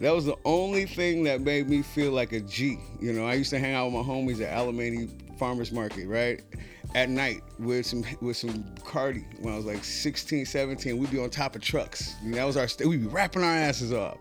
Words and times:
That 0.00 0.14
was 0.14 0.24
the 0.24 0.36
only 0.44 0.86
thing 0.86 1.24
that 1.24 1.40
made 1.40 1.68
me 1.68 1.82
feel 1.82 2.12
like 2.12 2.32
a 2.32 2.40
G. 2.40 2.78
You 3.00 3.12
know, 3.12 3.26
I 3.26 3.34
used 3.34 3.50
to 3.50 3.58
hang 3.58 3.74
out 3.74 3.86
with 3.86 3.94
my 3.94 4.02
homies 4.02 4.40
at 4.40 4.56
Alemany 4.56 5.10
Farmers 5.38 5.72
Market, 5.72 6.06
right? 6.06 6.42
At 6.94 7.10
night 7.10 7.42
with 7.58 7.84
some 7.84 8.04
with 8.20 8.36
some 8.36 8.64
Cardi 8.84 9.26
when 9.40 9.52
I 9.52 9.56
was 9.56 9.66
like 9.66 9.82
16, 9.84 10.46
17. 10.46 10.96
We'd 10.96 11.10
be 11.10 11.20
on 11.20 11.30
top 11.30 11.56
of 11.56 11.62
trucks. 11.62 12.14
And 12.22 12.34
that 12.34 12.44
was 12.44 12.56
our 12.56 12.68
st- 12.68 12.88
we'd 12.88 13.02
be 13.02 13.08
rapping 13.08 13.42
our 13.42 13.50
asses 13.54 13.92
off. 13.92 14.18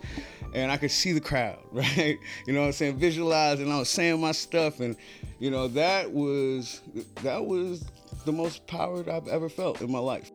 And 0.53 0.71
I 0.71 0.77
could 0.77 0.91
see 0.91 1.11
the 1.11 1.21
crowd, 1.21 1.59
right? 1.71 2.17
You 2.47 2.53
know 2.53 2.61
what 2.61 2.67
I'm 2.67 2.73
saying? 2.73 2.97
Visualize 2.97 3.59
and 3.59 3.71
I 3.71 3.79
was 3.79 3.89
saying 3.89 4.19
my 4.19 4.31
stuff 4.31 4.79
and 4.79 4.95
you 5.39 5.51
know, 5.51 5.67
that 5.69 6.11
was 6.11 6.81
that 7.21 7.45
was 7.45 7.85
the 8.25 8.31
most 8.31 8.65
powered 8.67 9.07
I've 9.07 9.27
ever 9.27 9.47
felt 9.47 9.81
in 9.81 9.91
my 9.91 9.99
life. 9.99 10.31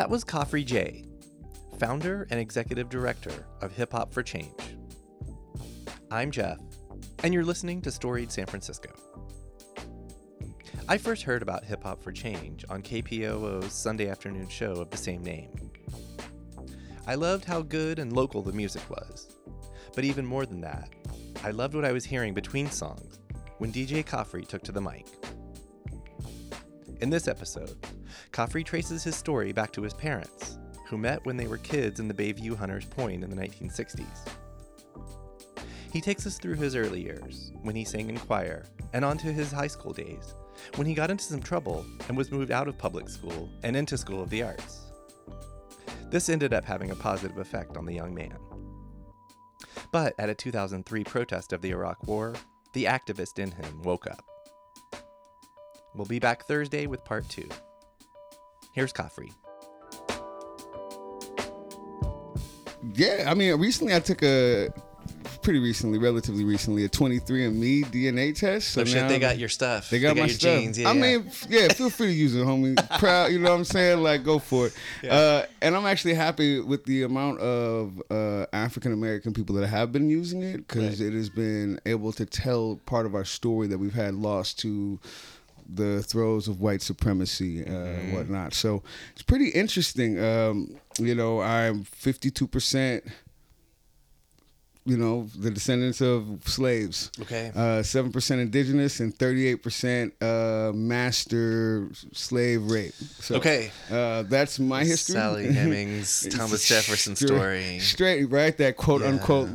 That 0.00 0.08
was 0.08 0.24
Khafre 0.24 0.64
Jay, 0.64 1.04
founder 1.78 2.26
and 2.30 2.40
executive 2.40 2.88
director 2.88 3.46
of 3.60 3.76
Hip 3.76 3.92
Hop 3.92 4.14
for 4.14 4.22
Change. 4.22 4.78
I'm 6.10 6.30
Jeff, 6.30 6.58
and 7.22 7.34
you're 7.34 7.44
listening 7.44 7.82
to 7.82 7.90
Storied 7.90 8.32
San 8.32 8.46
Francisco. 8.46 8.88
I 10.88 10.96
first 10.96 11.24
heard 11.24 11.42
about 11.42 11.66
Hip 11.66 11.82
Hop 11.82 12.02
for 12.02 12.12
Change 12.12 12.64
on 12.70 12.80
KPOO's 12.80 13.74
Sunday 13.74 14.08
afternoon 14.08 14.48
show 14.48 14.72
of 14.72 14.88
the 14.88 14.96
same 14.96 15.22
name. 15.22 15.50
I 17.06 17.14
loved 17.14 17.44
how 17.44 17.60
good 17.60 17.98
and 17.98 18.14
local 18.14 18.40
the 18.40 18.54
music 18.54 18.88
was, 18.88 19.36
but 19.94 20.04
even 20.04 20.24
more 20.24 20.46
than 20.46 20.62
that, 20.62 20.88
I 21.44 21.50
loved 21.50 21.74
what 21.74 21.84
I 21.84 21.92
was 21.92 22.06
hearing 22.06 22.32
between 22.32 22.70
songs 22.70 23.18
when 23.58 23.70
DJ 23.70 24.02
Khafre 24.02 24.48
took 24.48 24.62
to 24.62 24.72
the 24.72 24.80
mic. 24.80 25.06
In 27.02 27.10
this 27.10 27.28
episode, 27.28 27.76
Khafre 28.32 28.64
traces 28.64 29.02
his 29.02 29.16
story 29.16 29.52
back 29.52 29.72
to 29.72 29.82
his 29.82 29.94
parents, 29.94 30.58
who 30.86 30.96
met 30.96 31.24
when 31.26 31.36
they 31.36 31.46
were 31.46 31.58
kids 31.58 32.00
in 32.00 32.08
the 32.08 32.14
Bayview 32.14 32.56
Hunters 32.56 32.86
Point 32.86 33.24
in 33.24 33.30
the 33.30 33.36
1960s. 33.36 34.28
He 35.92 36.00
takes 36.00 36.26
us 36.26 36.38
through 36.38 36.54
his 36.54 36.76
early 36.76 37.02
years, 37.02 37.52
when 37.62 37.74
he 37.74 37.84
sang 37.84 38.08
in 38.08 38.18
choir, 38.18 38.66
and 38.92 39.04
onto 39.04 39.32
his 39.32 39.50
high 39.50 39.66
school 39.66 39.92
days, 39.92 40.34
when 40.76 40.86
he 40.86 40.94
got 40.94 41.10
into 41.10 41.24
some 41.24 41.42
trouble 41.42 41.84
and 42.08 42.16
was 42.16 42.30
moved 42.30 42.52
out 42.52 42.68
of 42.68 42.78
public 42.78 43.08
school 43.08 43.50
and 43.64 43.76
into 43.76 43.98
School 43.98 44.22
of 44.22 44.30
the 44.30 44.42
Arts. 44.42 44.92
This 46.10 46.28
ended 46.28 46.52
up 46.52 46.64
having 46.64 46.90
a 46.90 46.96
positive 46.96 47.38
effect 47.38 47.76
on 47.76 47.86
the 47.86 47.94
young 47.94 48.14
man. 48.14 48.38
But 49.92 50.14
at 50.18 50.30
a 50.30 50.34
2003 50.34 51.02
protest 51.04 51.52
of 51.52 51.62
the 51.62 51.70
Iraq 51.70 52.06
War, 52.06 52.34
the 52.72 52.84
activist 52.84 53.40
in 53.40 53.50
him 53.50 53.82
woke 53.82 54.06
up. 54.06 54.24
We'll 55.94 56.06
be 56.06 56.20
back 56.20 56.44
Thursday 56.46 56.86
with 56.86 57.04
part 57.04 57.28
two. 57.28 57.48
Here's 58.72 58.92
Khafre. 58.92 59.32
Yeah, 62.94 63.24
I 63.26 63.34
mean, 63.34 63.58
recently 63.60 63.94
I 63.94 64.00
took 64.00 64.22
a 64.22 64.70
pretty 65.42 65.58
recently, 65.58 65.98
relatively 65.98 66.44
recently, 66.44 66.84
a 66.84 66.88
23andMe 66.88 67.84
DNA 67.86 68.38
test. 68.38 68.70
So 68.70 68.82
oh, 68.82 68.84
shit, 68.84 69.08
they 69.08 69.18
got 69.18 69.38
your 69.38 69.48
stuff. 69.48 69.90
They 69.90 69.98
got, 69.98 70.14
they 70.14 70.20
got 70.20 70.22
my 70.22 70.28
stuff. 70.28 70.60
Genes. 70.60 70.78
Yeah, 70.78 70.88
I 70.88 70.92
yeah. 70.92 71.00
mean, 71.00 71.30
yeah, 71.48 71.68
feel 71.68 71.90
free 71.90 72.08
to 72.08 72.12
use 72.12 72.34
it, 72.34 72.46
homie. 72.46 72.76
Proud, 72.98 73.32
you 73.32 73.38
know 73.38 73.50
what 73.50 73.56
I'm 73.56 73.64
saying? 73.64 74.02
Like, 74.02 74.24
go 74.24 74.38
for 74.38 74.66
it. 74.66 74.74
Yeah. 75.02 75.14
Uh, 75.14 75.46
and 75.60 75.76
I'm 75.76 75.86
actually 75.86 76.14
happy 76.14 76.60
with 76.60 76.84
the 76.84 77.02
amount 77.02 77.40
of 77.40 78.02
uh, 78.10 78.46
African 78.52 78.92
American 78.92 79.32
people 79.32 79.56
that 79.56 79.66
have 79.66 79.92
been 79.92 80.08
using 80.08 80.42
it 80.42 80.68
because 80.68 81.00
right. 81.00 81.08
it 81.08 81.14
has 81.14 81.28
been 81.28 81.80
able 81.86 82.12
to 82.12 82.26
tell 82.26 82.80
part 82.86 83.06
of 83.06 83.14
our 83.14 83.24
story 83.24 83.66
that 83.68 83.78
we've 83.78 83.94
had 83.94 84.14
lost 84.14 84.58
to 84.60 84.98
the 85.74 86.02
throes 86.02 86.48
of 86.48 86.60
white 86.60 86.82
supremacy 86.82 87.64
uh, 87.64 87.70
mm. 87.70 88.14
whatnot. 88.14 88.54
So 88.54 88.82
it's 89.12 89.22
pretty 89.22 89.48
interesting. 89.48 90.22
Um, 90.22 90.76
you 90.98 91.14
know, 91.14 91.40
I'm 91.40 91.84
52% 91.84 93.10
you 94.90 94.96
know, 94.96 95.28
the 95.38 95.52
descendants 95.52 96.00
of 96.00 96.40
slaves. 96.44 97.12
Okay. 97.20 97.52
Uh, 97.54 97.80
seven 97.80 98.10
percent 98.10 98.40
indigenous 98.40 98.98
and 98.98 99.16
thirty-eight 99.16 99.62
percent 99.62 100.20
uh, 100.20 100.72
master 100.74 101.88
slave 102.12 102.68
rape. 102.68 102.94
So, 103.20 103.36
okay. 103.36 103.70
Uh, 103.88 104.24
that's 104.24 104.58
my 104.58 104.82
history. 104.82 105.14
Sally 105.14 105.52
Hemings, 105.52 106.26
Thomas 106.30 106.66
Jefferson 106.66 107.14
straight, 107.14 107.28
story. 107.28 107.78
Straight, 107.78 108.24
right? 108.24 108.56
That 108.56 108.76
quote 108.76 109.02
yeah. 109.02 109.08
unquote 109.08 109.48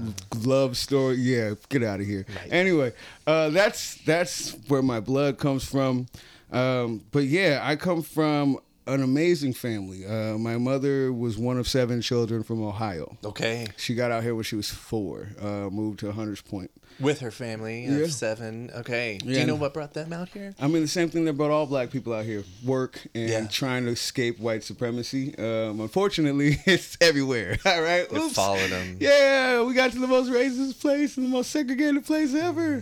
love 0.45 0.77
story. 0.77 1.17
Yeah, 1.17 1.55
get 1.67 1.83
out 1.83 1.99
of 1.99 2.05
here. 2.05 2.25
Right. 2.29 2.53
Anyway, 2.53 2.93
uh, 3.27 3.49
that's 3.49 3.95
that's 4.05 4.51
where 4.69 4.81
my 4.81 5.01
blood 5.01 5.37
comes 5.37 5.65
from. 5.65 6.07
Um, 6.49 7.03
but 7.11 7.25
yeah, 7.25 7.59
I 7.61 7.75
come 7.75 8.03
from 8.03 8.59
an 8.87 9.01
amazing 9.01 9.53
family. 9.53 10.05
Uh, 10.05 10.37
my 10.37 10.57
mother 10.57 11.11
was 11.11 11.37
one 11.37 11.57
of 11.57 11.67
seven 11.67 12.01
children 12.01 12.43
from 12.43 12.63
Ohio. 12.63 13.17
Okay. 13.23 13.67
She 13.77 13.95
got 13.95 14.11
out 14.11 14.23
here 14.23 14.35
when 14.35 14.43
she 14.43 14.55
was 14.55 14.69
four, 14.69 15.29
uh, 15.41 15.69
moved 15.69 15.99
to 15.99 16.11
Hunters 16.11 16.41
Point. 16.41 16.71
With 16.99 17.19
her 17.19 17.31
family 17.31 17.87
of 17.87 17.99
yeah. 17.99 18.07
seven. 18.07 18.71
Okay. 18.73 19.19
Yeah. 19.21 19.33
Do 19.33 19.39
you 19.41 19.45
know 19.45 19.55
what 19.55 19.73
brought 19.73 19.93
them 19.93 20.13
out 20.13 20.29
here? 20.29 20.55
I 20.61 20.67
mean, 20.67 20.81
the 20.81 20.87
same 20.87 21.09
thing 21.09 21.25
that 21.25 21.33
brought 21.33 21.51
all 21.51 21.65
black 21.65 21.91
people 21.91 22.13
out 22.13 22.23
here 22.23 22.43
work 22.63 23.05
and 23.13 23.29
yeah. 23.29 23.47
trying 23.47 23.85
to 23.85 23.91
escape 23.91 24.39
white 24.39 24.63
supremacy. 24.63 25.37
Um, 25.37 25.81
unfortunately, 25.81 26.57
it's 26.65 26.97
everywhere. 27.01 27.57
All 27.65 27.81
right. 27.81 28.07
It 28.09 28.31
followed 28.31 28.69
them. 28.69 28.97
Yeah, 29.01 29.63
we 29.63 29.73
got 29.73 29.91
to 29.91 29.99
the 29.99 30.07
most 30.07 30.29
racist 30.29 30.79
place 30.79 31.17
and 31.17 31.25
the 31.25 31.29
most 31.29 31.51
segregated 31.51 32.05
place 32.05 32.33
ever. 32.33 32.81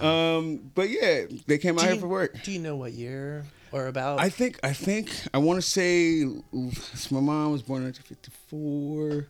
Yeah. 0.00 0.36
Um, 0.36 0.72
but 0.74 0.90
yeah, 0.90 1.26
they 1.46 1.58
came 1.58 1.76
do 1.76 1.82
out 1.82 1.84
you, 1.84 1.92
here 1.92 2.00
for 2.00 2.08
work. 2.08 2.42
Do 2.42 2.50
you 2.50 2.58
know 2.58 2.74
what 2.74 2.94
year? 2.94 3.44
Or 3.72 3.86
about? 3.86 4.20
I 4.20 4.28
think 4.28 4.58
I 4.62 4.72
think 4.72 5.10
I 5.34 5.38
want 5.38 5.62
to 5.62 5.62
say 5.62 6.24
my 7.10 7.20
mom 7.20 7.52
was 7.52 7.62
born 7.62 7.82
in 7.82 7.88
1954. 7.88 9.28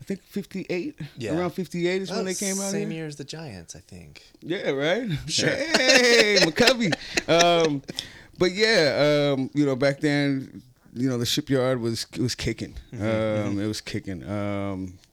I 0.00 0.04
think 0.04 0.22
58. 0.22 0.98
Yeah. 1.18 1.36
Around 1.36 1.50
58 1.50 2.02
is 2.02 2.10
when 2.10 2.24
they 2.24 2.34
came 2.34 2.58
out. 2.58 2.70
Same 2.70 2.90
here. 2.90 3.00
year 3.00 3.06
as 3.06 3.16
the 3.16 3.24
Giants, 3.24 3.76
I 3.76 3.80
think. 3.80 4.22
Yeah, 4.40 4.70
right? 4.70 5.10
Sure. 5.26 5.50
Hey, 5.50 6.38
McCovey. 6.40 6.94
um, 7.28 7.82
but 8.38 8.52
yeah, 8.52 9.34
um, 9.34 9.50
you 9.52 9.66
know, 9.66 9.76
back 9.76 10.00
then, 10.00 10.62
you 10.94 11.08
know, 11.08 11.18
the 11.18 11.26
shipyard 11.26 11.80
was 11.80 12.06
was 12.18 12.34
kicking. 12.34 12.74
Mm-hmm, 12.92 13.02
um, 13.02 13.10
mm-hmm. 13.10 13.60
It 13.60 13.66
was 13.66 13.80
kicking. 13.80 14.28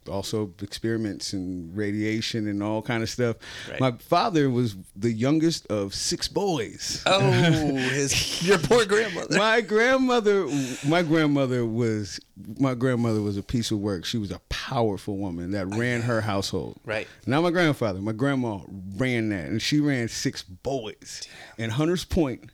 Also 0.07 0.53
experiments 0.62 1.34
and 1.34 1.75
radiation 1.75 2.47
and 2.47 2.62
all 2.62 2.81
kind 2.81 3.03
of 3.03 3.09
stuff. 3.09 3.38
Right. 3.69 3.79
My 3.79 3.91
father 3.91 4.50
was 4.50 4.75
the 4.95 5.12
youngest 5.12 5.68
of 5.68 5.94
six 5.94 6.28
boys. 6.28 7.03
Oh, 7.06 7.19
his 7.31 8.47
your 8.47 8.57
poor 8.57 8.85
grandmother. 8.85 9.38
my 9.38 9.62
grandmother, 9.62 10.47
my 10.88 11.01
grandmother 11.01 11.66
was 11.66 12.19
my 12.59 12.75
grandmother 12.75 13.22
was 13.22 13.38
a 13.38 13.44
piece 13.44 13.72
of 13.72 13.79
work. 13.79 14.06
She 14.06 14.18
was 14.18 14.31
a 14.31 14.40
powerful 14.50 15.18
woman 15.18 15.51
that 15.51 15.68
ran 15.68 16.01
her 16.01 16.22
household. 16.22 16.79
Right. 16.85 17.07
Not 17.25 17.41
my 17.41 17.51
grandfather. 17.51 18.00
My 18.00 18.12
grandma 18.12 18.59
ran 18.95 19.29
that, 19.29 19.45
and 19.45 19.62
she 19.62 19.79
ran 19.79 20.07
six 20.07 20.44
boys 20.44 21.28
Damn. 21.57 21.66
in 21.66 21.69
Hunters 21.72 22.06
Point 22.06 22.51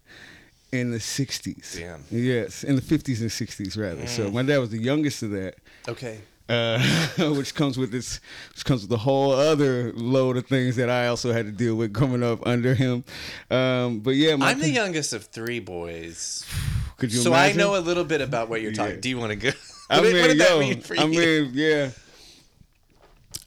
in 0.71 0.91
the 0.91 0.97
60s. 0.97 1.77
Damn. 1.77 2.03
Yes, 2.09 2.63
in 2.63 2.75
the 2.75 2.81
50s 2.81 3.21
and 3.21 3.29
60s 3.29 3.77
rather. 3.77 4.03
Mm. 4.03 4.07
So 4.07 4.31
my 4.31 4.41
dad 4.41 4.57
was 4.57 4.69
the 4.69 4.81
youngest 4.81 5.21
of 5.21 5.31
that. 5.31 5.55
Okay 5.87 6.19
uh, 6.49 6.79
which 7.35 7.55
comes 7.55 7.77
with 7.77 7.91
this, 7.91 8.19
which 8.53 8.65
comes 8.65 8.83
with 8.83 8.91
a 8.91 8.97
whole 8.97 9.31
other 9.31 9.91
load 9.93 10.37
of 10.37 10.47
things 10.47 10.75
that 10.75 10.89
I 10.89 11.07
also 11.07 11.31
had 11.31 11.45
to 11.45 11.51
deal 11.51 11.75
with 11.75 11.93
coming 11.93 12.23
up 12.23 12.45
under 12.45 12.73
him. 12.73 13.03
Um, 13.49 13.99
but 13.99 14.11
yeah, 14.11 14.35
I'm 14.39 14.59
the 14.59 14.69
youngest 14.69 15.13
of 15.13 15.25
three 15.25 15.59
boys. 15.59 16.45
Could 16.97 17.13
you? 17.13 17.19
So 17.19 17.31
imagine? 17.31 17.59
I 17.59 17.63
know 17.63 17.75
a 17.75 17.81
little 17.81 18.03
bit 18.03 18.21
about 18.21 18.49
what 18.49 18.61
you're 18.61 18.73
talking. 18.73 18.95
Yeah. 18.95 19.01
Do 19.01 19.09
you 19.09 19.17
want 19.17 19.31
to 19.31 19.35
go? 19.35 19.49
I 19.89 20.01
mean, 20.01 20.15
what 20.15 20.27
did 20.27 20.37
yo, 20.37 20.45
that 20.45 20.59
mean 20.59 20.81
for 20.81 20.95
you? 20.95 21.01
I 21.01 21.05
mean, 21.07 21.49
yeah. 21.53 21.89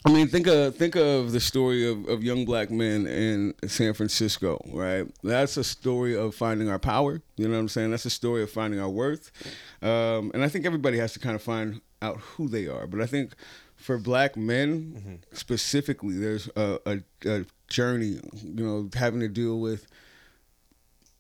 I 0.07 0.13
mean, 0.13 0.29
think 0.29 0.47
of 0.47 0.77
think 0.77 0.95
of 0.95 1.33
the 1.33 1.41
story 1.41 1.89
of, 1.89 2.09
of 2.09 2.23
young 2.23 2.45
black 2.45 2.71
men 2.71 3.09
in 3.09 3.55
San 3.67 3.93
Francisco, 3.93 4.65
right? 4.73 5.05
That's 5.25 5.57
a 5.57 5.65
story 5.65 6.17
of 6.17 6.33
finding 6.33 6.69
our 6.69 6.79
power. 6.79 7.23
You 7.37 7.49
know 7.49 7.55
what 7.55 7.61
I'm 7.61 7.69
saying? 7.69 7.91
That's 7.91 8.05
a 8.05 8.11
story 8.11 8.45
of 8.45 8.51
finding 8.51 8.79
our 8.79 8.89
worth. 8.89 9.33
Um, 9.83 10.31
and 10.33 10.45
I 10.45 10.49
think 10.49 10.65
everybody 10.65 10.99
has 10.99 11.13
to 11.15 11.19
kind 11.19 11.35
of 11.35 11.43
find 11.43 11.81
out 12.03 12.19
who 12.19 12.49
they 12.49 12.67
are. 12.67 12.87
But 12.87 13.01
I 13.01 13.07
think 13.07 13.35
for 13.75 13.99
black 13.99 14.37
men 14.37 14.95
mm-hmm. 14.97 15.15
specifically, 15.33 16.19
there's 16.19 16.49
a, 16.57 16.79
a, 16.87 17.29
a, 17.29 17.45
journey, 17.69 18.21
you 18.45 18.65
know, 18.65 18.89
having 18.95 19.19
to 19.19 19.29
deal 19.29 19.59
with 19.59 19.89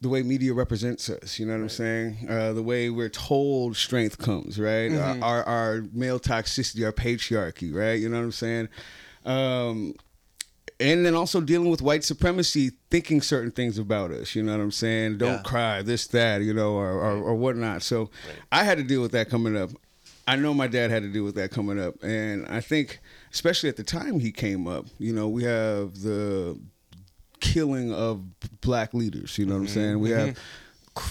the 0.00 0.08
way 0.08 0.22
media 0.22 0.54
represents 0.54 1.10
us. 1.10 1.40
You 1.40 1.46
know 1.46 1.54
what 1.54 1.58
right. 1.58 1.64
I'm 1.64 1.68
saying? 1.68 2.26
Uh, 2.28 2.52
the 2.52 2.62
way 2.62 2.88
we're 2.88 3.08
told 3.08 3.76
strength 3.76 4.18
comes, 4.18 4.58
right? 4.58 4.90
Mm-hmm. 4.90 5.22
Our, 5.22 5.42
our 5.42 5.84
male 5.92 6.20
toxicity, 6.20 6.84
our 6.84 6.92
patriarchy, 6.92 7.74
right? 7.74 7.94
You 7.94 8.08
know 8.08 8.18
what 8.18 8.24
I'm 8.24 8.32
saying? 8.32 8.68
Um, 9.24 9.94
and 10.78 11.06
then 11.06 11.14
also 11.14 11.40
dealing 11.40 11.70
with 11.70 11.80
white 11.80 12.04
supremacy, 12.04 12.72
thinking 12.90 13.22
certain 13.22 13.50
things 13.50 13.78
about 13.78 14.10
us. 14.10 14.34
You 14.34 14.42
know 14.42 14.52
what 14.52 14.62
I'm 14.62 14.70
saying? 14.70 15.18
Don't 15.18 15.36
yeah. 15.36 15.42
cry, 15.42 15.82
this, 15.82 16.06
that, 16.08 16.42
you 16.42 16.52
know, 16.52 16.74
or, 16.74 16.90
or, 16.92 17.16
or 17.16 17.34
whatnot. 17.34 17.82
So 17.82 18.02
right. 18.02 18.10
I 18.52 18.64
had 18.64 18.78
to 18.78 18.84
deal 18.84 19.00
with 19.00 19.12
that 19.12 19.30
coming 19.30 19.56
up. 19.56 19.70
I 20.26 20.36
know 20.36 20.52
my 20.52 20.66
dad 20.66 20.90
had 20.90 21.02
to 21.02 21.08
deal 21.08 21.24
with 21.24 21.36
that 21.36 21.50
coming 21.50 21.80
up, 21.80 22.02
and 22.02 22.46
I 22.48 22.60
think, 22.60 23.00
especially 23.32 23.68
at 23.68 23.76
the 23.76 23.84
time 23.84 24.18
he 24.18 24.32
came 24.32 24.66
up, 24.66 24.86
you 24.98 25.12
know, 25.12 25.28
we 25.28 25.44
have 25.44 26.00
the 26.02 26.58
killing 27.40 27.92
of 27.92 28.22
black 28.60 28.92
leaders. 28.92 29.38
You 29.38 29.46
know 29.46 29.54
what 29.54 29.68
mm-hmm. 29.68 29.68
I'm 29.68 29.74
saying? 29.74 30.00
We 30.00 30.10
mm-hmm. 30.10 30.26
have 30.26 30.38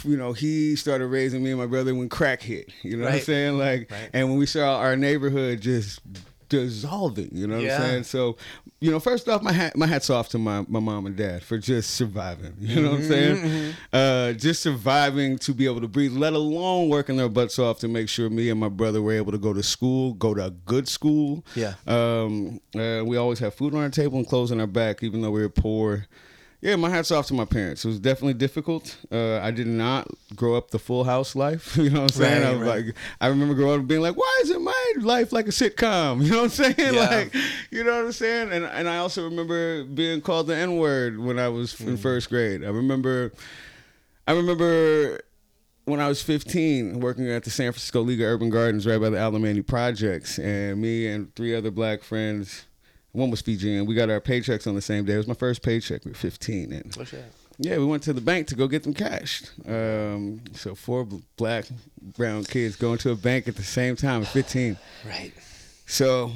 you 0.03 0.17
know, 0.17 0.33
he 0.33 0.75
started 0.75 1.07
raising 1.07 1.43
me 1.43 1.51
and 1.51 1.59
my 1.59 1.67
brother 1.67 1.93
when 1.93 2.09
crack 2.09 2.41
hit. 2.41 2.71
You 2.81 2.97
know 2.97 3.05
right. 3.05 3.11
what 3.11 3.19
I'm 3.19 3.23
saying? 3.23 3.57
Like, 3.57 3.91
right. 3.91 4.09
and 4.13 4.29
when 4.29 4.37
we 4.37 4.45
saw 4.45 4.79
our 4.79 4.95
neighborhood 4.95 5.61
just 5.61 5.99
dissolving. 6.49 7.29
You 7.31 7.47
know 7.47 7.55
what 7.55 7.65
yeah. 7.65 7.75
I'm 7.75 7.81
saying? 7.81 8.03
So, 8.03 8.37
you 8.79 8.91
know, 8.91 8.99
first 8.99 9.27
off, 9.27 9.41
my 9.41 9.51
hat, 9.51 9.75
my 9.75 9.87
hats 9.87 10.09
off 10.09 10.29
to 10.29 10.37
my, 10.37 10.65
my 10.67 10.79
mom 10.79 11.05
and 11.05 11.15
dad 11.15 11.43
for 11.43 11.57
just 11.57 11.91
surviving. 11.91 12.55
You 12.59 12.81
know 12.81 12.91
what 12.91 12.99
I'm 12.99 13.07
saying? 13.07 13.37
Mm-hmm, 13.37 13.47
mm-hmm. 13.47 13.71
Uh, 13.93 14.33
just 14.33 14.61
surviving 14.61 15.37
to 15.39 15.53
be 15.53 15.65
able 15.65 15.81
to 15.81 15.87
breathe, 15.87 16.13
let 16.13 16.33
alone 16.33 16.89
working 16.89 17.15
their 17.17 17.29
butts 17.29 17.59
off 17.59 17.79
to 17.79 17.87
make 17.87 18.09
sure 18.09 18.29
me 18.29 18.49
and 18.49 18.59
my 18.59 18.69
brother 18.69 19.01
were 19.01 19.13
able 19.13 19.31
to 19.31 19.37
go 19.37 19.53
to 19.53 19.63
school, 19.63 20.13
go 20.13 20.33
to 20.33 20.45
a 20.45 20.51
good 20.51 20.87
school. 20.87 21.45
Yeah. 21.55 21.73
Um, 21.87 22.59
uh, 22.75 23.03
we 23.05 23.17
always 23.17 23.39
have 23.39 23.53
food 23.53 23.73
on 23.73 23.81
our 23.81 23.89
table 23.89 24.17
and 24.17 24.27
clothes 24.27 24.51
on 24.51 24.59
our 24.59 24.67
back, 24.67 25.03
even 25.03 25.21
though 25.21 25.31
we 25.31 25.41
were 25.41 25.49
poor. 25.49 26.07
Yeah, 26.65 26.77
my 26.77 26.89
hat's 26.89 27.11
off 27.11 27.27
to 27.27 27.35
my 27.35 27.45
parents. 27.45 27.85
It 27.85 27.89
was 27.89 27.99
definitely 27.99 28.33
difficult. 28.33 28.97
Uh, 29.11 29.39
I 29.39 29.51
did 29.51 29.67
not 29.67 30.07
grow 30.35 30.55
up 30.55 30.71
the 30.71 30.79
full 30.79 31.03
house 31.03 31.35
life. 31.35 31.77
You 31.85 31.91
know 31.91 32.01
what 32.01 32.15
I'm 32.15 32.17
saying? 32.17 32.41
Right, 32.41 32.49
I 32.49 32.55
was 32.55 32.67
right. 32.67 32.85
like, 32.87 32.95
I 33.21 33.27
remember 33.27 33.53
growing 33.53 33.81
up 33.81 33.87
being 33.87 34.01
like, 34.01 34.17
why 34.17 34.39
isn't 34.41 34.63
my 34.63 34.74
life 34.99 35.31
like 35.31 35.47
a 35.47 35.51
sitcom? 35.51 36.21
You 36.25 36.31
know 36.31 36.37
what 36.37 36.43
I'm 36.43 36.49
saying? 36.49 36.75
Yeah. 36.77 36.91
Like, 36.91 37.35
you 37.71 37.83
know 37.83 37.95
what 37.95 38.05
I'm 38.05 38.11
saying? 38.11 38.51
And 38.51 38.65
and 38.65 38.87
I 38.89 38.97
also 38.97 39.23
remember 39.23 39.83
being 39.83 40.21
called 40.21 40.47
the 40.47 40.55
N 40.55 40.77
word 40.77 41.19
when 41.19 41.39
I 41.39 41.49
was 41.49 41.79
in 41.79 41.89
hmm. 41.89 41.95
first 41.95 42.29
grade. 42.29 42.63
I 42.63 42.69
remember, 42.69 43.31
I 44.27 44.33
remember 44.33 45.21
when 45.85 45.99
I 45.99 46.07
was 46.07 46.21
15, 46.21 46.99
working 46.99 47.29
at 47.29 47.43
the 47.43 47.51
San 47.51 47.71
Francisco 47.71 48.01
League 48.01 48.21
of 48.21 48.27
Urban 48.27 48.49
Gardens, 48.49 48.87
right 48.87 48.99
by 48.99 49.09
the 49.09 49.17
Alemany 49.17 49.65
Projects, 49.65 50.39
and 50.39 50.81
me 50.81 51.07
and 51.07 51.33
three 51.35 51.55
other 51.55 51.69
black 51.69 52.01
friends 52.01 52.65
one 53.15 53.31
was 53.31 53.41
Fijian. 53.41 53.85
We 53.85 53.95
got 53.95 54.09
our 54.09 54.19
paychecks 54.19 54.67
on 54.67 54.75
the 54.75 54.81
same 54.81 55.05
day. 55.05 55.13
It 55.13 55.17
was 55.17 55.27
my 55.27 55.33
first 55.33 55.61
paycheck. 55.61 56.03
We 56.05 56.11
were 56.11 56.15
15. 56.15 56.73
And 56.73 56.95
What's 56.95 57.11
that? 57.11 57.31
Yeah, 57.57 57.77
we 57.77 57.85
went 57.85 58.03
to 58.03 58.13
the 58.13 58.21
bank 58.21 58.47
to 58.47 58.55
go 58.55 58.67
get 58.67 58.83
them 58.83 58.93
cashed. 58.93 59.51
Um, 59.65 60.41
so 60.53 60.75
four 60.75 61.07
black, 61.37 61.65
brown 62.01 62.43
kids 62.43 62.75
going 62.75 62.97
to 62.99 63.11
a 63.11 63.15
bank 63.15 63.47
at 63.47 63.55
the 63.55 63.63
same 63.63 63.95
time 63.95 64.25
15. 64.25 64.77
Right. 65.05 65.33
So 65.85 66.31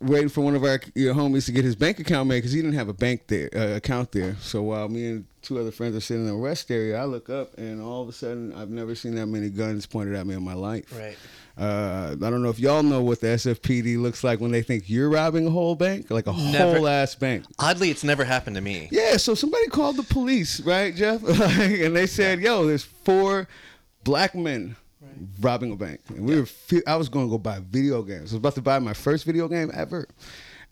waiting 0.00 0.28
for 0.28 0.42
one 0.42 0.54
of 0.54 0.62
our 0.62 0.80
you 0.94 1.12
know, 1.12 1.14
homies 1.14 1.46
to 1.46 1.52
get 1.52 1.64
his 1.64 1.74
bank 1.74 1.98
account 2.00 2.28
made 2.28 2.38
because 2.38 2.52
he 2.52 2.60
didn't 2.60 2.74
have 2.76 2.88
a 2.88 2.94
bank 2.94 3.28
there 3.28 3.48
uh, 3.54 3.76
account 3.76 4.12
there. 4.12 4.36
So 4.40 4.62
while 4.62 4.88
me 4.88 5.06
and 5.08 5.26
two 5.40 5.58
other 5.58 5.70
friends 5.70 5.96
are 5.96 6.00
sitting 6.00 6.26
in 6.26 6.28
the 6.28 6.36
rest 6.36 6.70
area, 6.70 7.00
I 7.00 7.04
look 7.04 7.30
up 7.30 7.56
and 7.56 7.80
all 7.80 8.02
of 8.02 8.08
a 8.08 8.12
sudden 8.12 8.54
I've 8.54 8.68
never 8.68 8.94
seen 8.94 9.14
that 9.14 9.26
many 9.26 9.48
guns 9.48 9.86
pointed 9.86 10.14
at 10.14 10.26
me 10.26 10.34
in 10.34 10.44
my 10.44 10.54
life. 10.54 10.94
Right. 10.96 11.16
Uh, 11.56 12.16
I 12.22 12.30
don't 12.30 12.42
know 12.42 12.50
if 12.50 12.58
y'all 12.58 12.82
know 12.82 13.02
what 13.02 13.20
the 13.20 13.28
SFPD 13.28 14.00
looks 14.00 14.22
like 14.22 14.40
when 14.40 14.50
they 14.50 14.62
think 14.62 14.88
you're 14.88 15.10
robbing 15.10 15.46
a 15.46 15.50
whole 15.50 15.74
bank, 15.74 16.10
like 16.10 16.26
a 16.26 16.32
never, 16.32 16.76
whole 16.76 16.88
ass 16.88 17.14
bank. 17.14 17.44
Oddly, 17.58 17.90
it's 17.90 18.04
never 18.04 18.24
happened 18.24 18.56
to 18.56 18.62
me. 18.62 18.88
Yeah, 18.90 19.16
so 19.16 19.34
somebody 19.34 19.66
called 19.66 19.96
the 19.96 20.02
police, 20.02 20.60
right, 20.60 20.94
Jeff? 20.94 21.22
and 21.28 21.94
they 21.94 22.06
said, 22.06 22.40
"Yo, 22.40 22.66
there's 22.66 22.84
four 22.84 23.46
black 24.04 24.34
men. 24.34 24.76
Robbing 25.40 25.72
a 25.72 25.76
bank." 25.76 26.00
And 26.08 26.26
we 26.26 26.34
yeah. 26.34 26.44
were, 26.72 26.82
I 26.86 26.96
was 26.96 27.08
going 27.08 27.26
to 27.26 27.30
go 27.30 27.38
buy 27.38 27.60
video 27.60 28.02
games. 28.02 28.32
I 28.32 28.34
was 28.34 28.34
about 28.34 28.54
to 28.54 28.62
buy 28.62 28.78
my 28.78 28.94
first 28.94 29.24
video 29.24 29.48
game 29.48 29.70
ever. 29.74 30.06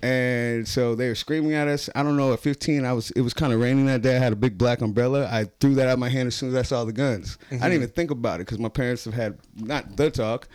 And 0.00 0.68
so 0.68 0.94
they 0.94 1.08
were 1.08 1.16
screaming 1.16 1.54
at 1.54 1.66
us. 1.66 1.90
I 1.92 2.04
don't 2.04 2.16
know. 2.16 2.32
At 2.32 2.38
15, 2.38 2.84
I 2.84 2.92
was. 2.92 3.10
It 3.12 3.20
was 3.22 3.34
kind 3.34 3.52
of 3.52 3.60
raining 3.60 3.86
that 3.86 4.02
day. 4.02 4.16
I 4.16 4.20
had 4.20 4.32
a 4.32 4.36
big 4.36 4.56
black 4.56 4.80
umbrella. 4.80 5.28
I 5.30 5.46
threw 5.60 5.74
that 5.74 5.88
out 5.88 5.98
my 5.98 6.08
hand 6.08 6.28
as 6.28 6.36
soon 6.36 6.50
as 6.50 6.54
I 6.54 6.62
saw 6.62 6.84
the 6.84 6.92
guns. 6.92 7.36
Mm-hmm. 7.36 7.54
I 7.54 7.56
didn't 7.56 7.62
mm-hmm. 7.62 7.74
even 7.74 7.88
think 7.88 8.10
about 8.12 8.36
it 8.36 8.46
because 8.46 8.60
my 8.60 8.68
parents 8.68 9.04
have 9.06 9.14
had 9.14 9.38
not 9.56 9.96
the 9.96 10.10
talk, 10.10 10.46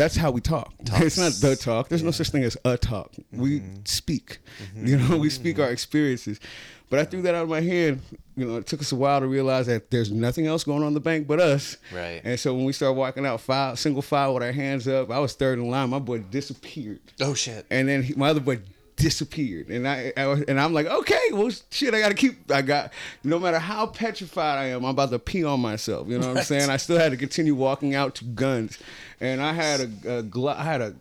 that's 0.00 0.16
how 0.16 0.30
we 0.30 0.40
talk. 0.40 0.72
Talks. 0.84 1.00
It's 1.04 1.18
not 1.18 1.32
the 1.32 1.56
talk. 1.56 1.88
There's 1.88 2.00
yeah. 2.00 2.06
no 2.06 2.10
such 2.12 2.30
thing 2.30 2.42
as 2.42 2.56
a 2.64 2.78
talk. 2.78 3.12
Mm-hmm. 3.12 3.40
We 3.42 3.62
speak. 3.84 4.38
Mm-hmm. 4.62 4.86
You 4.86 4.96
know, 4.96 5.16
we 5.18 5.28
speak 5.28 5.56
mm-hmm. 5.56 5.64
our 5.64 5.70
experiences. 5.70 6.40
But 6.88 6.98
I 7.00 7.04
threw 7.04 7.22
that 7.22 7.34
out 7.34 7.44
of 7.44 7.48
my 7.50 7.60
head. 7.60 8.00
You 8.34 8.46
know, 8.46 8.56
it 8.56 8.66
took 8.66 8.80
us 8.80 8.92
a 8.92 8.96
while 8.96 9.20
to 9.20 9.26
realize 9.26 9.66
that 9.66 9.90
there's 9.90 10.10
nothing 10.10 10.46
else 10.46 10.64
going 10.64 10.82
on 10.82 10.88
in 10.88 10.94
the 10.94 11.00
bank 11.00 11.28
but 11.28 11.38
us. 11.38 11.76
Right. 11.94 12.20
And 12.24 12.40
so 12.40 12.54
when 12.54 12.64
we 12.64 12.72
started 12.72 12.94
walking 12.94 13.26
out 13.26 13.42
file, 13.42 13.76
single 13.76 14.02
file 14.02 14.34
with 14.34 14.42
our 14.42 14.52
hands 14.52 14.88
up, 14.88 15.10
I 15.10 15.18
was 15.18 15.34
third 15.34 15.58
in 15.58 15.70
line. 15.70 15.90
My 15.90 15.98
boy 15.98 16.20
disappeared. 16.20 17.00
Oh 17.20 17.34
shit. 17.34 17.66
And 17.70 17.88
then 17.88 18.02
he, 18.02 18.14
my 18.14 18.30
other 18.30 18.40
boy 18.40 18.60
disappeared. 19.00 19.68
And 19.68 19.88
I, 19.88 20.12
I, 20.16 20.44
and 20.46 20.60
I'm 20.60 20.72
like, 20.72 20.86
okay, 20.86 21.28
well, 21.32 21.50
shit, 21.70 21.94
I 21.94 22.00
got 22.00 22.10
to 22.10 22.14
keep. 22.14 22.50
I 22.50 22.62
got 22.62 22.92
no 23.24 23.38
matter 23.38 23.58
how 23.58 23.86
petrified 23.86 24.58
I 24.58 24.66
am, 24.66 24.84
I'm 24.84 24.90
about 24.90 25.10
to 25.10 25.18
pee 25.18 25.44
on 25.44 25.60
myself. 25.60 26.08
You 26.08 26.18
know 26.18 26.28
what 26.28 26.34
right. 26.34 26.40
I'm 26.40 26.44
saying? 26.44 26.70
I 26.70 26.76
still 26.76 26.98
had 26.98 27.10
to 27.10 27.16
continue 27.16 27.54
walking 27.54 27.94
out 27.94 28.14
to 28.16 28.24
guns, 28.24 28.78
and 29.22 29.42
I 29.42 29.52
had 29.52 29.80
a, 29.80 29.84
a 30.18 30.22
gl- 30.22 30.56
I 30.56 30.62
had 30.62 30.80
a, 30.80 30.94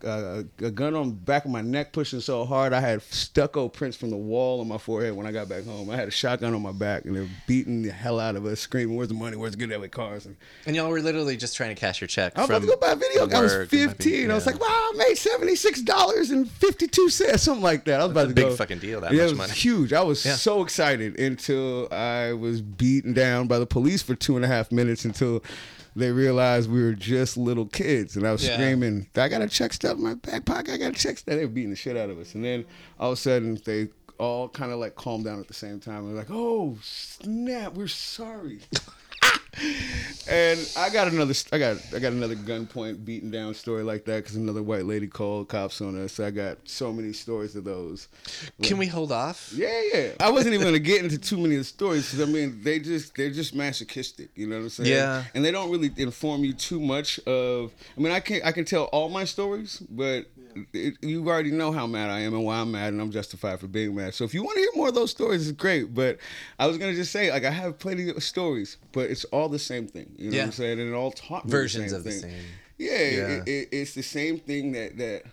a, 0.61 0.65
a, 0.65 0.71
gun 0.71 0.93
on 0.93 1.07
the 1.07 1.13
back 1.13 1.45
of 1.45 1.51
my 1.51 1.61
neck 1.61 1.93
pushing 1.93 2.19
so 2.19 2.43
hard 2.43 2.73
I 2.73 2.81
had 2.81 3.01
stucco 3.01 3.69
prints 3.69 3.95
from 3.95 4.09
the 4.09 4.17
wall 4.17 4.59
on 4.59 4.67
my 4.67 4.77
forehead 4.77 5.15
when 5.15 5.25
I 5.25 5.31
got 5.31 5.47
back 5.47 5.63
home. 5.63 5.89
I 5.89 5.95
had 5.95 6.09
a 6.09 6.11
shotgun 6.11 6.53
on 6.53 6.61
my 6.61 6.73
back, 6.73 7.05
and 7.05 7.15
they 7.15 7.21
were 7.21 7.29
beating 7.47 7.81
the 7.81 7.91
hell 7.91 8.19
out 8.19 8.35
of 8.35 8.45
us, 8.45 8.59
screaming, 8.59 8.97
"Where's 8.97 9.07
the 9.07 9.13
money? 9.13 9.37
Where's 9.37 9.53
the 9.53 9.57
good 9.57 9.71
at 9.71 9.79
with 9.79 9.91
cars?" 9.91 10.25
And, 10.25 10.35
and, 10.65 10.75
y'all 10.75 10.89
were 10.89 11.01
literally 11.01 11.37
just 11.37 11.55
trying 11.55 11.73
to 11.73 11.79
cash 11.79 12.01
your 12.01 12.09
check. 12.09 12.37
I 12.37 12.41
was 12.41 12.49
about 12.49 12.61
to 12.61 12.67
go 12.67 12.75
buy 12.75 12.91
a 12.91 12.95
video. 12.97 13.29
I 13.29 13.41
was 13.41 13.69
15. 13.69 14.25
Yeah. 14.25 14.31
I 14.31 14.35
was 14.35 14.45
like, 14.45 14.59
"Wow, 14.59 14.67
I 14.67 14.93
made 14.97 15.15
seventy 15.15 15.55
six 15.55 15.81
dollars 15.81 16.29
and 16.29 16.49
fifty 16.49 16.87
two 16.87 17.09
cents, 17.09 17.43
something 17.43 17.63
like 17.63 17.85
that." 17.85 18.01
I 18.01 18.03
was 18.03 18.11
about 18.11 18.27
That's 18.27 18.31
to 18.31 18.35
big 18.35 18.45
go. 18.49 18.55
fucking 18.57 18.79
deal. 18.79 18.99
That 18.99 19.13
yeah, 19.13 19.21
much 19.21 19.27
it 19.27 19.31
was 19.31 19.37
money. 19.37 19.53
huge. 19.53 19.93
I 19.93 20.01
was 20.01 20.25
yeah. 20.25 20.35
so 20.35 20.61
excited 20.61 21.17
until 21.17 21.87
I 21.93 22.33
was 22.33 22.61
beaten 22.61 23.13
down 23.13 23.47
by 23.47 23.59
the 23.59 23.65
police 23.65 24.01
for 24.01 24.13
two 24.13 24.35
and 24.35 24.43
a 24.43 24.47
half 24.49 24.73
minutes 24.73 25.05
until 25.05 25.41
they 25.95 26.11
realized 26.11 26.69
we 26.69 26.81
were 26.81 26.93
just 26.93 27.37
little 27.37 27.65
kids, 27.65 28.15
and 28.15 28.27
I 28.27 28.31
was 28.31 28.45
yeah. 28.45 28.55
screaming, 28.55 29.07
"I 29.15 29.27
got 29.27 29.41
a 29.41 29.47
check 29.47 29.73
stuff 29.73 29.97
in 29.97 30.03
my 30.03 30.13
back 30.15 30.45
pocket. 30.45 30.73
I 30.73 30.77
got 30.77 30.91
a 30.91 30.99
check 30.99 31.17
stuff." 31.17 31.35
They 31.35 31.45
were 31.45 31.51
beating 31.51 31.71
the 31.71 31.75
shit 31.75 31.97
out 31.97 32.09
of 32.09 32.19
us, 32.19 32.35
and 32.35 32.43
then 32.43 32.65
all 32.99 33.11
of 33.11 33.17
a 33.17 33.21
sudden 33.21 33.59
they 33.65 33.89
all 34.17 34.49
kind 34.49 34.71
of 34.71 34.79
like 34.79 34.95
calmed 34.95 35.25
down 35.25 35.39
at 35.39 35.47
the 35.47 35.53
same 35.53 35.79
time. 35.79 36.05
They're 36.05 36.15
like, 36.15 36.31
"Oh 36.31 36.77
snap, 36.81 37.73
we're 37.73 37.87
sorry." 37.87 38.59
and 40.27 40.59
I 40.77 40.89
got 40.89 41.07
another, 41.07 41.33
I 41.51 41.57
got, 41.57 41.77
I 41.93 41.99
got 41.99 42.13
another 42.13 42.35
gunpoint 42.35 43.03
beaten 43.05 43.31
down 43.31 43.53
story 43.53 43.83
like 43.83 44.05
that 44.05 44.23
because 44.23 44.35
another 44.35 44.63
white 44.63 44.85
lady 44.85 45.07
called 45.07 45.49
cops 45.49 45.81
on 45.81 46.01
us. 46.01 46.19
I 46.19 46.31
got 46.31 46.57
so 46.65 46.93
many 46.93 47.13
stories 47.13 47.55
of 47.55 47.63
those. 47.63 48.07
Can 48.61 48.77
we 48.77 48.87
hold 48.87 49.11
off? 49.11 49.51
Yeah, 49.53 49.81
yeah. 49.93 50.11
I 50.19 50.31
wasn't 50.31 50.53
even 50.53 50.65
gonna 50.65 50.79
get 50.79 51.03
into 51.03 51.17
too 51.17 51.37
many 51.37 51.55
of 51.55 51.61
the 51.61 51.65
stories 51.65 52.11
because 52.11 52.27
I 52.27 52.31
mean 52.31 52.61
they 52.63 52.79
just 52.79 53.15
they're 53.15 53.31
just 53.31 53.55
masochistic. 53.55 54.29
You 54.35 54.47
know 54.47 54.57
what 54.57 54.63
I'm 54.63 54.69
saying? 54.69 54.91
Yeah. 54.91 55.23
And 55.33 55.43
they 55.43 55.51
don't 55.51 55.71
really 55.71 55.91
inform 55.97 56.43
you 56.43 56.53
too 56.53 56.79
much 56.79 57.19
of. 57.19 57.73
I 57.97 58.01
mean, 58.01 58.11
I 58.11 58.19
can 58.19 58.41
I 58.43 58.51
can 58.51 58.65
tell 58.65 58.85
all 58.85 59.09
my 59.09 59.25
stories, 59.25 59.81
but 59.89 60.25
it, 60.73 60.95
you 61.01 61.27
already 61.27 61.51
know 61.51 61.71
how 61.71 61.87
mad 61.87 62.09
I 62.09 62.21
am 62.21 62.33
and 62.33 62.43
why 62.43 62.57
I'm 62.57 62.71
mad, 62.71 62.93
and 62.93 63.01
I'm 63.01 63.11
justified 63.11 63.59
for 63.59 63.67
being 63.67 63.95
mad. 63.95 64.13
So 64.13 64.23
if 64.23 64.33
you 64.33 64.43
want 64.43 64.55
to 64.55 64.61
hear 64.61 64.69
more 64.75 64.89
of 64.89 64.95
those 64.95 65.11
stories, 65.11 65.47
it's 65.47 65.57
great. 65.57 65.93
But 65.93 66.17
I 66.57 66.67
was 66.67 66.77
gonna 66.77 66.93
just 66.93 67.11
say, 67.11 67.31
like, 67.31 67.45
I 67.45 67.51
have 67.51 67.79
plenty 67.79 68.09
of 68.09 68.23
stories, 68.23 68.77
but 68.91 69.09
it's 69.09 69.25
all 69.25 69.48
the 69.49 69.59
same 69.59 69.87
thing. 69.87 70.13
You 70.17 70.31
know 70.31 70.35
yeah. 70.35 70.43
what 70.43 70.47
I'm 70.47 70.51
saying? 70.53 70.79
And 70.79 70.93
it 70.93 70.95
all 70.95 71.11
taught 71.11 71.45
me 71.45 71.51
versions 71.51 71.91
the 71.91 71.97
of 71.97 72.03
thing. 72.03 72.13
the 72.13 72.19
same. 72.19 72.43
Yeah, 72.77 72.91
yeah. 72.91 72.97
It, 72.97 73.47
it, 73.47 73.69
it's 73.71 73.93
the 73.93 74.03
same 74.03 74.39
thing 74.39 74.71
that 74.73 74.97
that. 74.97 75.23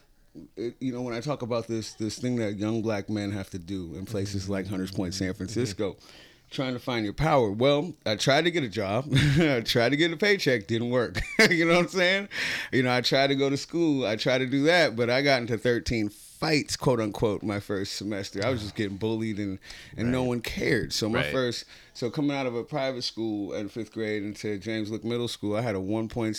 you 0.80 0.92
know, 0.92 1.02
when 1.02 1.14
I 1.14 1.20
talk 1.20 1.42
about 1.42 1.66
this 1.66 1.94
this 1.94 2.18
thing 2.18 2.36
that 2.36 2.56
young 2.56 2.82
black 2.82 3.08
men 3.08 3.30
have 3.32 3.50
to 3.50 3.58
do 3.58 3.94
in 3.94 4.04
places 4.04 4.44
mm-hmm. 4.44 4.52
like 4.52 4.66
Hunters 4.66 4.90
Point, 4.90 5.14
San 5.14 5.34
Francisco, 5.34 5.92
mm-hmm 5.92 6.06
trying 6.50 6.74
to 6.74 6.78
find 6.78 7.04
your 7.04 7.14
power. 7.14 7.50
Well, 7.50 7.94
I 8.04 8.16
tried 8.16 8.44
to 8.44 8.50
get 8.50 8.62
a 8.62 8.68
job. 8.68 9.06
I 9.38 9.60
tried 9.60 9.90
to 9.90 9.96
get 9.96 10.12
a 10.12 10.16
paycheck, 10.16 10.66
didn't 10.66 10.90
work. 10.90 11.20
you 11.50 11.64
know 11.64 11.74
what 11.74 11.84
I'm 11.84 11.88
saying? 11.88 12.28
You 12.72 12.82
know, 12.82 12.94
I 12.94 13.00
tried 13.00 13.28
to 13.28 13.34
go 13.34 13.50
to 13.50 13.56
school. 13.56 14.06
I 14.06 14.16
tried 14.16 14.38
to 14.38 14.46
do 14.46 14.64
that, 14.64 14.96
but 14.96 15.10
I 15.10 15.22
got 15.22 15.40
into 15.40 15.58
13 15.58 16.10
fights, 16.38 16.76
quote 16.76 17.00
unquote, 17.00 17.42
my 17.42 17.60
first 17.60 17.96
semester. 17.96 18.44
I 18.44 18.50
was 18.50 18.62
just 18.62 18.74
getting 18.74 18.96
bullied 18.96 19.38
and 19.38 19.58
and 19.96 20.08
right. 20.08 20.12
no 20.12 20.24
one 20.24 20.40
cared. 20.40 20.92
So 20.92 21.08
my 21.08 21.20
right. 21.20 21.32
first 21.32 21.64
so 21.96 22.10
coming 22.10 22.36
out 22.36 22.44
of 22.44 22.54
a 22.54 22.62
private 22.62 23.04
school 23.04 23.54
in 23.54 23.70
fifth 23.70 23.90
grade 23.90 24.22
into 24.22 24.58
James 24.58 24.90
Lick 24.90 25.02
Middle 25.02 25.28
School, 25.28 25.56
I 25.56 25.62
had 25.62 25.74
a 25.74 25.78
1.17 25.78 26.36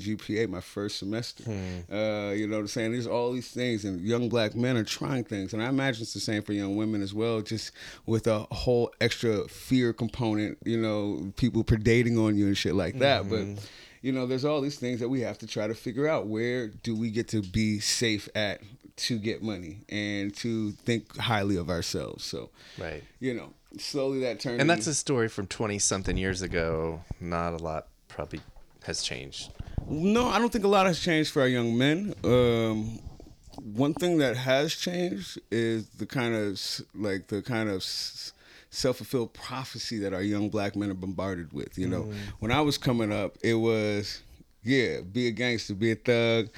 GPA 0.00 0.48
my 0.48 0.60
first 0.60 0.98
semester. 0.98 1.44
Hmm. 1.44 1.94
Uh, 1.94 2.30
you 2.30 2.46
know 2.46 2.56
what 2.56 2.62
I'm 2.62 2.68
saying? 2.68 2.92
There's 2.92 3.06
all 3.06 3.30
these 3.32 3.50
things, 3.50 3.84
and 3.84 4.00
young 4.00 4.30
black 4.30 4.54
men 4.54 4.78
are 4.78 4.84
trying 4.84 5.24
things, 5.24 5.52
and 5.52 5.62
I 5.62 5.68
imagine 5.68 6.02
it's 6.02 6.14
the 6.14 6.20
same 6.20 6.42
for 6.42 6.54
young 6.54 6.76
women 6.76 7.02
as 7.02 7.12
well, 7.12 7.42
just 7.42 7.72
with 8.06 8.26
a 8.26 8.46
whole 8.50 8.94
extra 8.98 9.46
fear 9.48 9.92
component. 9.92 10.56
You 10.64 10.80
know, 10.80 11.32
people 11.36 11.64
predating 11.64 12.18
on 12.18 12.38
you 12.38 12.46
and 12.46 12.56
shit 12.56 12.74
like 12.74 12.98
that, 13.00 13.24
mm-hmm. 13.24 13.54
but 13.56 13.68
you 14.00 14.12
know, 14.12 14.26
there's 14.26 14.46
all 14.46 14.62
these 14.62 14.78
things 14.78 15.00
that 15.00 15.10
we 15.10 15.20
have 15.20 15.36
to 15.38 15.46
try 15.46 15.66
to 15.66 15.74
figure 15.74 16.08
out. 16.08 16.28
Where 16.28 16.68
do 16.68 16.96
we 16.96 17.10
get 17.10 17.28
to 17.28 17.42
be 17.42 17.78
safe 17.78 18.26
at 18.34 18.62
to 18.96 19.18
get 19.18 19.42
money 19.42 19.78
and 19.88 20.34
to 20.36 20.72
think 20.72 21.16
highly 21.16 21.56
of 21.56 21.68
ourselves? 21.68 22.24
So, 22.24 22.50
right, 22.78 23.02
you 23.20 23.34
know, 23.34 23.52
slowly 23.78 24.20
that 24.20 24.40
turned. 24.40 24.60
And 24.60 24.68
that's 24.68 24.86
a 24.86 24.94
story 24.94 25.28
from 25.28 25.46
twenty 25.46 25.78
something 25.78 26.16
years 26.16 26.42
ago. 26.42 27.02
Not 27.20 27.54
a 27.54 27.58
lot 27.58 27.88
probably 28.08 28.40
has 28.84 29.02
changed. 29.02 29.52
No, 29.88 30.28
I 30.28 30.38
don't 30.38 30.52
think 30.52 30.64
a 30.64 30.68
lot 30.68 30.86
has 30.86 31.00
changed 31.00 31.32
for 31.32 31.42
our 31.42 31.48
young 31.48 31.76
men. 31.76 32.14
Um, 32.24 33.00
one 33.62 33.94
thing 33.94 34.18
that 34.18 34.36
has 34.36 34.74
changed 34.74 35.38
is 35.50 35.88
the 35.90 36.06
kind 36.06 36.34
of 36.34 36.60
like 36.94 37.28
the 37.28 37.42
kind 37.42 37.68
of 37.68 37.82
self 37.82 38.96
fulfilled 38.96 39.32
prophecy 39.32 39.98
that 39.98 40.12
our 40.12 40.22
young 40.22 40.48
black 40.48 40.76
men 40.76 40.90
are 40.90 40.94
bombarded 40.94 41.52
with. 41.52 41.78
You 41.78 41.88
know, 41.88 42.02
mm. 42.04 42.14
when 42.40 42.50
I 42.50 42.60
was 42.60 42.78
coming 42.78 43.12
up, 43.12 43.36
it 43.42 43.54
was 43.54 44.22
yeah, 44.64 45.00
be 45.00 45.28
a 45.28 45.30
gangster, 45.30 45.74
be 45.74 45.92
a 45.92 45.94
thug, 45.94 46.48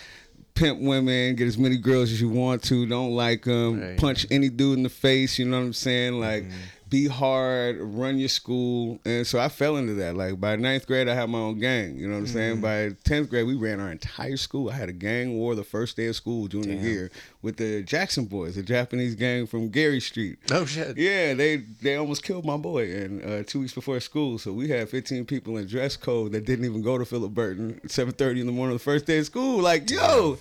pimp 0.56 0.80
women, 0.80 1.36
get 1.36 1.46
as 1.46 1.56
many 1.56 1.76
girls 1.76 2.10
as 2.10 2.20
you 2.20 2.28
want 2.28 2.64
to. 2.64 2.86
Don't 2.86 3.12
like 3.12 3.44
them. 3.44 3.80
Right. 3.80 3.96
Punch 3.98 4.26
any 4.30 4.48
dude 4.48 4.78
in 4.78 4.82
the 4.82 4.88
face. 4.88 5.38
You 5.38 5.44
know 5.44 5.58
what 5.58 5.66
I'm 5.66 5.72
saying? 5.72 6.18
Like, 6.18 6.44
mm-hmm. 6.44 6.56
Be 6.88 7.08
hard, 7.08 7.78
run 7.80 8.18
your 8.18 8.28
school. 8.28 9.00
And 9.04 9.26
so 9.26 9.38
I 9.38 9.48
fell 9.48 9.76
into 9.76 9.94
that. 9.94 10.16
Like 10.16 10.40
by 10.40 10.56
ninth 10.56 10.86
grade, 10.86 11.08
I 11.08 11.14
had 11.14 11.28
my 11.28 11.38
own 11.38 11.58
gang. 11.58 11.96
You 11.96 12.06
know 12.08 12.14
what 12.14 12.20
I'm 12.20 12.26
saying? 12.26 12.60
By 12.60 12.90
10th 13.04 13.30
grade, 13.30 13.46
we 13.46 13.54
ran 13.54 13.80
our 13.80 13.90
entire 13.90 14.36
school. 14.36 14.70
I 14.70 14.74
had 14.74 14.88
a 14.88 14.92
gang 14.92 15.34
war 15.34 15.54
the 15.54 15.64
first 15.64 15.96
day 15.96 16.06
of 16.06 16.16
school 16.16 16.46
junior 16.48 16.74
Damn. 16.74 16.84
year 16.84 17.10
with 17.42 17.56
the 17.56 17.82
Jackson 17.82 18.26
Boys, 18.26 18.56
a 18.56 18.62
Japanese 18.62 19.14
gang 19.14 19.46
from 19.46 19.68
Geary 19.68 20.00
Street. 20.00 20.38
Oh 20.50 20.64
shit. 20.66 20.96
Yeah, 20.96 21.34
they 21.34 21.56
they 21.56 21.96
almost 21.96 22.22
killed 22.22 22.44
my 22.44 22.56
boy, 22.56 22.90
and 22.92 23.24
uh, 23.24 23.42
two 23.46 23.60
weeks 23.60 23.72
before 23.72 23.98
school, 24.00 24.38
so 24.38 24.52
we 24.52 24.68
had 24.68 24.88
15 24.88 25.24
people 25.26 25.56
in 25.56 25.66
dress 25.66 25.96
code 25.96 26.32
that 26.32 26.44
didn't 26.44 26.64
even 26.64 26.82
go 26.82 26.98
to 26.98 27.04
Philip 27.04 27.32
Burton. 27.32 27.80
7:30 27.86 28.40
in 28.40 28.46
the 28.46 28.52
morning, 28.52 28.76
the 28.76 28.82
first 28.82 29.06
day 29.06 29.18
of 29.18 29.26
school. 29.26 29.60
Like, 29.60 29.90
yo, 29.90 30.38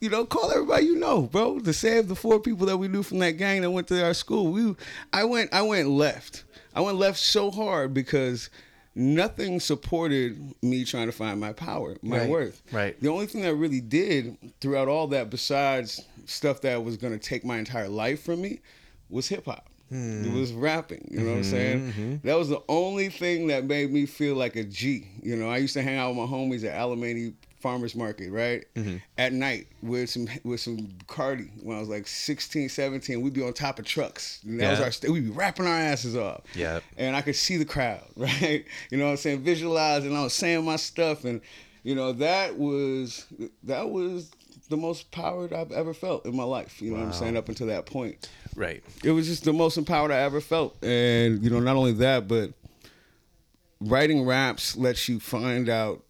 you 0.00 0.10
know, 0.10 0.24
call 0.24 0.50
everybody 0.50 0.86
you 0.90 0.96
know, 0.96 1.22
bro, 1.22 1.58
to 1.60 1.72
save 1.72 2.08
the 2.08 2.14
four 2.16 2.40
people 2.40 2.66
that 2.66 2.76
we 2.76 2.88
knew 2.88 3.02
from 3.02 3.18
that 3.20 3.32
gang 3.32 3.62
that 3.62 3.70
went 3.70 3.86
to 3.88 4.04
our 4.04 4.14
school. 4.14 4.48
We, 4.52 4.74
I 5.12 5.24
went, 5.24 5.52
I 5.52 5.62
went 5.62 5.79
left. 5.88 6.44
I 6.74 6.80
went 6.80 6.98
left 6.98 7.18
so 7.18 7.50
hard 7.50 7.92
because 7.94 8.50
nothing 8.94 9.60
supported 9.60 10.54
me 10.62 10.84
trying 10.84 11.06
to 11.06 11.12
find 11.12 11.40
my 11.40 11.52
power, 11.52 11.96
my 12.02 12.20
Right, 12.20 12.28
worth. 12.28 12.62
right. 12.72 13.00
The 13.00 13.08
only 13.08 13.26
thing 13.26 13.42
that 13.42 13.54
really 13.54 13.80
did 13.80 14.36
throughout 14.60 14.88
all 14.88 15.06
that, 15.08 15.30
besides 15.30 16.04
stuff 16.26 16.60
that 16.62 16.84
was 16.84 16.96
going 16.96 17.12
to 17.12 17.18
take 17.18 17.44
my 17.44 17.58
entire 17.58 17.88
life 17.88 18.22
from 18.22 18.40
me, 18.42 18.60
was 19.08 19.28
hip 19.28 19.46
hop. 19.46 19.68
Hmm. 19.88 20.24
It 20.24 20.32
was 20.32 20.52
rapping. 20.52 21.08
You 21.10 21.20
know 21.20 21.26
what 21.26 21.32
I'm 21.38 21.42
mm-hmm, 21.42 21.50
saying? 21.50 21.92
Mm-hmm. 21.92 22.26
That 22.28 22.38
was 22.38 22.48
the 22.48 22.62
only 22.68 23.08
thing 23.08 23.48
that 23.48 23.64
made 23.64 23.90
me 23.92 24.06
feel 24.06 24.36
like 24.36 24.54
a 24.54 24.62
G. 24.62 25.08
You 25.20 25.34
know, 25.34 25.48
I 25.50 25.56
used 25.56 25.74
to 25.74 25.82
hang 25.82 25.98
out 25.98 26.10
with 26.10 26.18
my 26.18 26.26
homies 26.36 26.64
at 26.64 26.78
Alemany 26.78 27.34
Farmers 27.60 27.94
Market, 27.94 28.30
right? 28.30 28.64
Mm-hmm. 28.74 28.96
At 29.18 29.32
night 29.32 29.68
with 29.82 30.10
some 30.10 30.26
with 30.44 30.60
some 30.60 30.88
Cardi 31.06 31.44
when 31.62 31.76
I 31.76 31.80
was 31.80 31.88
like 31.88 32.06
16, 32.06 32.68
17. 32.68 33.20
We'd 33.20 33.32
be 33.34 33.42
on 33.42 33.52
top 33.52 33.78
of 33.78 33.84
trucks. 33.84 34.40
And 34.44 34.58
that 34.60 34.70
was 34.70 34.80
our 34.80 34.90
st- 34.90 35.12
we'd 35.12 35.24
be 35.24 35.30
rapping 35.30 35.66
our 35.66 35.72
asses 35.78 36.16
off 36.16 36.42
Yep. 36.54 36.82
and 36.96 37.14
I 37.16 37.22
could 37.22 37.36
see 37.36 37.56
the 37.56 37.64
crowd, 37.64 38.04
right? 38.16 38.64
You 38.90 38.98
know 38.98 39.04
what 39.04 39.10
I'm 39.12 39.16
saying? 39.18 39.40
Visualize, 39.42 40.04
and 40.04 40.16
I 40.16 40.22
was 40.22 40.32
saying 40.34 40.64
my 40.64 40.76
stuff, 40.76 41.24
and 41.24 41.40
you 41.82 41.94
know 41.94 42.12
that 42.12 42.56
was 42.58 43.26
that 43.64 43.88
was 43.88 44.30
the 44.68 44.76
most 44.76 45.06
empowered 45.06 45.52
I've 45.52 45.72
ever 45.72 45.92
felt 45.92 46.24
in 46.26 46.36
my 46.36 46.44
life. 46.44 46.80
You 46.80 46.92
know 46.92 46.98
what 46.98 47.06
I'm 47.06 47.12
saying? 47.12 47.36
Up 47.36 47.48
until 47.48 47.66
that 47.68 47.86
point, 47.86 48.28
Right. 48.54 48.82
it 49.02 49.10
was 49.10 49.26
just 49.26 49.44
the 49.44 49.52
most 49.52 49.76
empowered 49.76 50.10
I 50.12 50.18
ever 50.20 50.40
felt, 50.40 50.76
and 50.84 51.42
you 51.42 51.50
know 51.50 51.58
not 51.60 51.76
only 51.76 51.92
that, 51.94 52.28
but 52.28 52.52
writing 53.80 54.24
raps 54.26 54.76
lets 54.76 55.08
you 55.08 55.18
find 55.20 55.68
out 55.68 56.04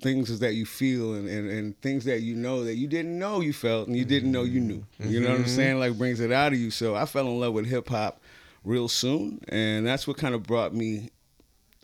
things 0.00 0.38
that 0.40 0.54
you 0.54 0.66
feel 0.66 1.14
and, 1.14 1.28
and, 1.28 1.50
and 1.50 1.80
things 1.80 2.04
that 2.04 2.20
you 2.20 2.34
know 2.34 2.64
that 2.64 2.74
you 2.74 2.86
didn't 2.86 3.18
know 3.18 3.40
you 3.40 3.52
felt 3.52 3.88
and 3.88 3.96
you 3.96 4.04
didn't 4.04 4.30
know 4.30 4.42
you 4.42 4.60
knew. 4.60 4.84
You 4.98 5.20
know 5.20 5.30
what 5.30 5.36
I'm 5.36 5.44
mm-hmm. 5.44 5.56
saying? 5.56 5.78
Like 5.78 5.96
brings 5.96 6.20
it 6.20 6.32
out 6.32 6.52
of 6.52 6.58
you. 6.58 6.70
So 6.70 6.94
I 6.94 7.06
fell 7.06 7.26
in 7.26 7.40
love 7.40 7.54
with 7.54 7.66
hip 7.66 7.88
hop 7.88 8.20
real 8.62 8.88
soon, 8.88 9.40
and 9.48 9.86
that's 9.86 10.06
what 10.06 10.16
kind 10.16 10.34
of 10.34 10.42
brought 10.42 10.74
me 10.74 11.10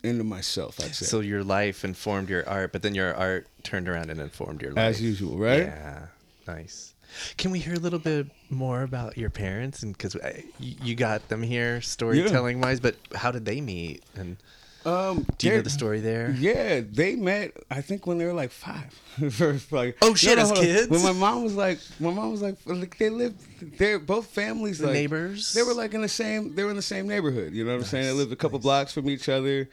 into 0.02 0.24
myself. 0.24 0.80
I'd 0.80 0.94
say, 0.94 1.06
So 1.06 1.20
your 1.20 1.42
life 1.42 1.84
informed 1.84 2.28
your 2.28 2.48
art, 2.48 2.72
but 2.72 2.82
then 2.82 2.94
your 2.94 3.14
art 3.14 3.46
turned 3.62 3.88
around 3.88 4.10
and 4.10 4.20
informed 4.20 4.62
your 4.62 4.72
life. 4.72 4.84
as 4.84 5.02
usual, 5.02 5.38
right? 5.38 5.64
Yeah. 5.64 6.06
Nice. 6.46 6.94
Can 7.36 7.50
we 7.50 7.58
hear 7.58 7.74
a 7.74 7.78
little 7.78 7.98
bit 7.98 8.26
more 8.50 8.82
about 8.82 9.18
your 9.18 9.30
parents? 9.30 9.82
And 9.82 9.96
because 9.96 10.16
uh, 10.16 10.40
you 10.58 10.74
you 10.82 10.94
got 10.94 11.28
them 11.28 11.42
here 11.42 11.80
storytelling 11.80 12.60
wise, 12.60 12.80
but 12.80 12.96
how 13.14 13.30
did 13.30 13.44
they 13.44 13.60
meet? 13.60 14.04
And 14.14 14.36
Um, 14.84 15.26
do 15.36 15.46
you 15.46 15.54
know 15.54 15.60
the 15.60 15.70
story 15.70 16.00
there? 16.00 16.30
Yeah, 16.38 16.80
they 16.90 17.14
met. 17.14 17.52
I 17.70 17.82
think 17.82 18.06
when 18.06 18.18
they 18.18 18.24
were 18.24 18.32
like 18.32 18.50
five. 18.50 18.92
First, 19.30 19.72
like 19.72 19.98
Oh, 20.00 20.14
shit, 20.14 20.38
as 20.38 20.48
hold 20.48 20.58
on. 20.58 20.64
kids? 20.64 20.88
When 20.88 21.02
my 21.02 21.12
mom 21.12 21.42
was 21.42 21.54
like, 21.54 21.78
my 21.98 22.10
mom 22.10 22.30
was 22.30 22.40
like, 22.40 22.56
like 22.64 22.96
they 22.96 23.10
lived. 23.10 23.38
They're 23.78 23.98
both 23.98 24.26
families. 24.28 24.78
The 24.78 24.86
like, 24.86 24.94
neighbors? 24.94 25.52
They 25.52 25.62
were 25.62 25.74
like 25.74 25.92
in 25.92 26.00
the 26.00 26.08
same. 26.08 26.54
They 26.54 26.64
were 26.64 26.70
in 26.70 26.76
the 26.76 26.82
same 26.82 27.06
neighborhood. 27.06 27.52
You 27.52 27.64
know 27.64 27.72
what 27.72 27.80
I'm 27.80 27.84
saying? 27.84 28.06
They 28.06 28.12
lived 28.12 28.32
a 28.32 28.36
couple 28.36 28.58
blocks 28.58 28.92
from 28.94 29.10
each 29.10 29.28
other. 29.28 29.68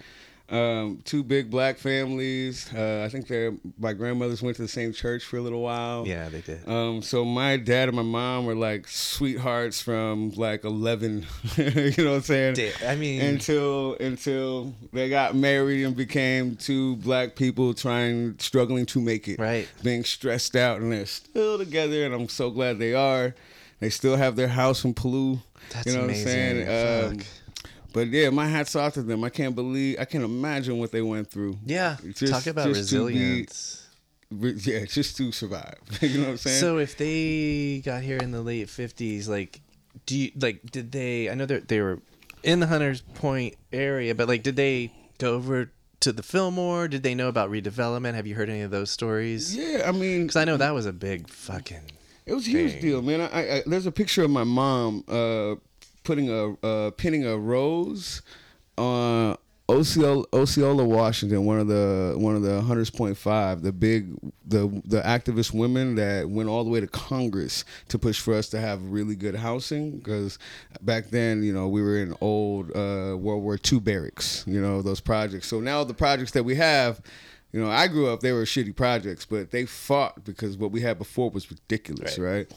Um, 0.50 1.02
two 1.04 1.24
big 1.24 1.50
black 1.52 1.78
families. 1.78 2.74
Uh, 2.74 3.04
I 3.06 3.10
think 3.10 3.28
their 3.28 3.54
my 3.78 3.92
grandmothers 3.92 4.42
went 4.42 4.56
to 4.56 4.62
the 4.62 4.68
same 4.70 4.94
church 4.94 5.26
for 5.26 5.36
a 5.36 5.42
little 5.42 5.62
while. 5.62 6.08
Yeah, 6.08 6.30
they 6.30 6.40
did. 6.40 6.66
Um, 6.68 7.02
so 7.02 7.26
my 7.26 7.58
dad 7.58 7.90
and 7.90 7.98
my 7.98 8.02
mom 8.04 8.46
were 8.46 8.56
like 8.56 8.88
sweethearts 8.88 9.82
from 9.82 10.32
like 10.38 10.64
eleven. 10.64 11.26
you 11.58 11.66
know 11.98 12.12
what 12.12 12.16
I'm 12.18 12.22
saying? 12.22 12.54
Da- 12.56 12.72
I 12.88 12.96
mean- 12.96 13.22
until 13.22 13.96
until 14.00 14.74
they 14.94 15.10
got 15.10 15.36
married 15.36 15.84
and 15.84 15.98
became 15.98 16.56
two 16.56 16.96
black 16.98 17.36
people 17.36 17.74
trying 17.74 18.40
struggling 18.40 18.86
to 18.88 19.02
make 19.02 19.28
it. 19.28 19.40
Right. 19.40 19.68
Being 19.84 20.06
stressed 20.06 20.56
out 20.56 20.80
and 20.80 20.94
they're 20.94 21.06
still 21.08 21.58
together 21.58 22.06
and 22.06 22.14
I'm 22.14 22.30
so 22.30 22.52
glad 22.52 22.80
they 22.80 22.94
are. 22.94 23.36
They 23.82 23.90
still 23.90 24.16
have 24.16 24.36
their 24.38 24.48
house 24.48 24.86
in 24.86 24.94
Palou. 24.94 25.40
That's 25.72 25.88
you 25.88 25.94
know 25.98 26.06
amazing. 26.06 26.60
what 26.60 26.68
I'm 26.70 27.20
saying? 27.20 27.24
But 27.98 28.08
yeah, 28.10 28.30
my 28.30 28.48
hats 28.48 28.76
off 28.76 28.94
to 28.94 29.02
them. 29.02 29.24
I 29.24 29.30
can't 29.30 29.56
believe 29.56 29.98
I 30.00 30.06
can't 30.06 30.24
imagine 30.24 30.78
what 30.78 30.92
they 30.92 31.02
went 31.02 31.30
through. 31.32 31.58
yeah. 31.66 31.98
just- 32.14 32.32
Talk 32.34 32.48
about 32.48 32.64
to 32.64 32.70
be- 32.74 32.80
resilience. 32.80 33.84
Yeah, 34.30 34.84
just 34.86 35.16
to 35.18 35.32
survive. 35.32 35.76
you 36.02 36.18
know 36.20 36.24
what 36.26 36.30
I'm 36.32 36.38
saying? 36.38 36.60
So 36.60 36.78
if 36.80 36.98
they 36.98 37.82
got 37.86 38.02
here 38.04 38.18
in 38.18 38.32
the 38.32 38.42
late 38.42 38.70
fifties, 38.70 39.30
like, 39.30 39.62
do 40.06 40.18
you 40.18 40.32
like? 40.40 40.62
Did 40.70 40.92
they? 40.92 41.30
I 41.30 41.34
know 41.36 41.46
that 41.46 41.70
they 41.70 41.80
were 41.80 42.02
in 42.44 42.60
the 42.60 42.68
Hunters 42.68 43.02
Point 43.02 43.56
area, 43.72 44.14
but 44.16 44.28
like, 44.28 44.44
did 44.44 44.58
they 44.58 44.92
go 45.18 45.36
over 45.36 45.72
to 46.02 46.12
the 46.12 46.24
Fillmore? 46.24 46.90
Did 46.90 47.04
they 47.04 47.16
know 47.16 47.30
about 47.30 47.50
redevelopment? 47.50 48.16
Have 48.16 48.28
you 48.28 48.36
heard 48.36 48.50
any 48.50 48.62
of 48.62 48.72
those 48.72 48.92
stories? 48.92 49.56
yeah, 49.56 49.84
I 49.88 49.92
mean, 49.94 50.24
Because 50.24 50.36
I 50.36 50.44
know 50.46 50.58
that 50.58 50.74
was 50.74 50.86
a 50.86 50.94
big 50.94 51.30
fucking. 51.30 51.90
It 52.26 52.34
was 52.34 52.46
a 52.48 52.50
huge 52.50 52.74
thing. 52.74 52.82
deal, 52.82 53.02
man. 53.02 53.22
I, 53.22 53.58
I, 53.60 53.64
there's 53.66 53.86
a 53.86 53.92
picture 53.94 54.24
of 54.24 54.30
my 54.30 54.44
mom 54.44 55.06
uh, 55.08 55.56
putting 56.08 56.30
a 56.30 56.54
uh, 56.66 56.92
pinning 56.92 57.26
a 57.26 57.38
rose 57.38 58.22
on 58.78 59.38
Osceola, 59.70 60.24
Osceola, 60.32 60.86
Washington, 60.86 61.44
one 61.44 61.60
of 61.60 61.68
the 61.68 62.16
one 62.18 62.38
of 62.38 62.42
the 62.44 62.62
Hunters 62.62 62.90
Point 62.90 63.18
Five, 63.18 63.62
the 63.62 63.74
big 63.74 64.16
the 64.46 64.82
the 64.86 65.02
activist 65.02 65.54
women 65.54 65.96
that 65.96 66.30
went 66.30 66.48
all 66.48 66.64
the 66.64 66.70
way 66.70 66.80
to 66.80 66.88
Congress 66.88 67.66
to 67.90 68.00
push 68.00 68.22
for 68.22 68.34
us 68.34 68.48
to 68.50 68.62
have 68.62 68.82
really 68.84 69.18
good 69.18 69.36
housing 69.36 69.98
because 69.98 70.40
back 70.82 71.10
then, 71.10 71.44
you 71.44 71.52
know, 71.52 71.68
we 71.68 71.82
were 71.82 71.98
in 71.98 72.16
old 72.22 72.70
uh, 72.72 73.18
World 73.18 73.44
War 73.44 73.60
II 73.70 73.82
barracks, 73.82 74.46
you 74.48 74.62
know, 74.62 74.82
those 74.82 75.02
projects. 75.02 75.48
So 75.48 75.60
now 75.60 75.84
the 75.84 75.94
projects 75.94 76.32
that 76.32 76.44
we 76.44 76.56
have. 76.56 77.02
You 77.54 77.62
know, 77.64 77.72
I 77.72 77.88
grew 77.88 78.10
up; 78.10 78.20
they 78.20 78.34
were 78.34 78.44
shitty 78.44 78.76
projects, 78.76 79.26
but 79.26 79.52
they 79.52 79.66
fought 79.66 80.26
because 80.26 80.58
what 80.58 80.72
we 80.72 80.82
had 80.82 80.98
before 80.98 81.30
was 81.30 81.50
ridiculous, 81.50 82.20
right? 82.20 82.54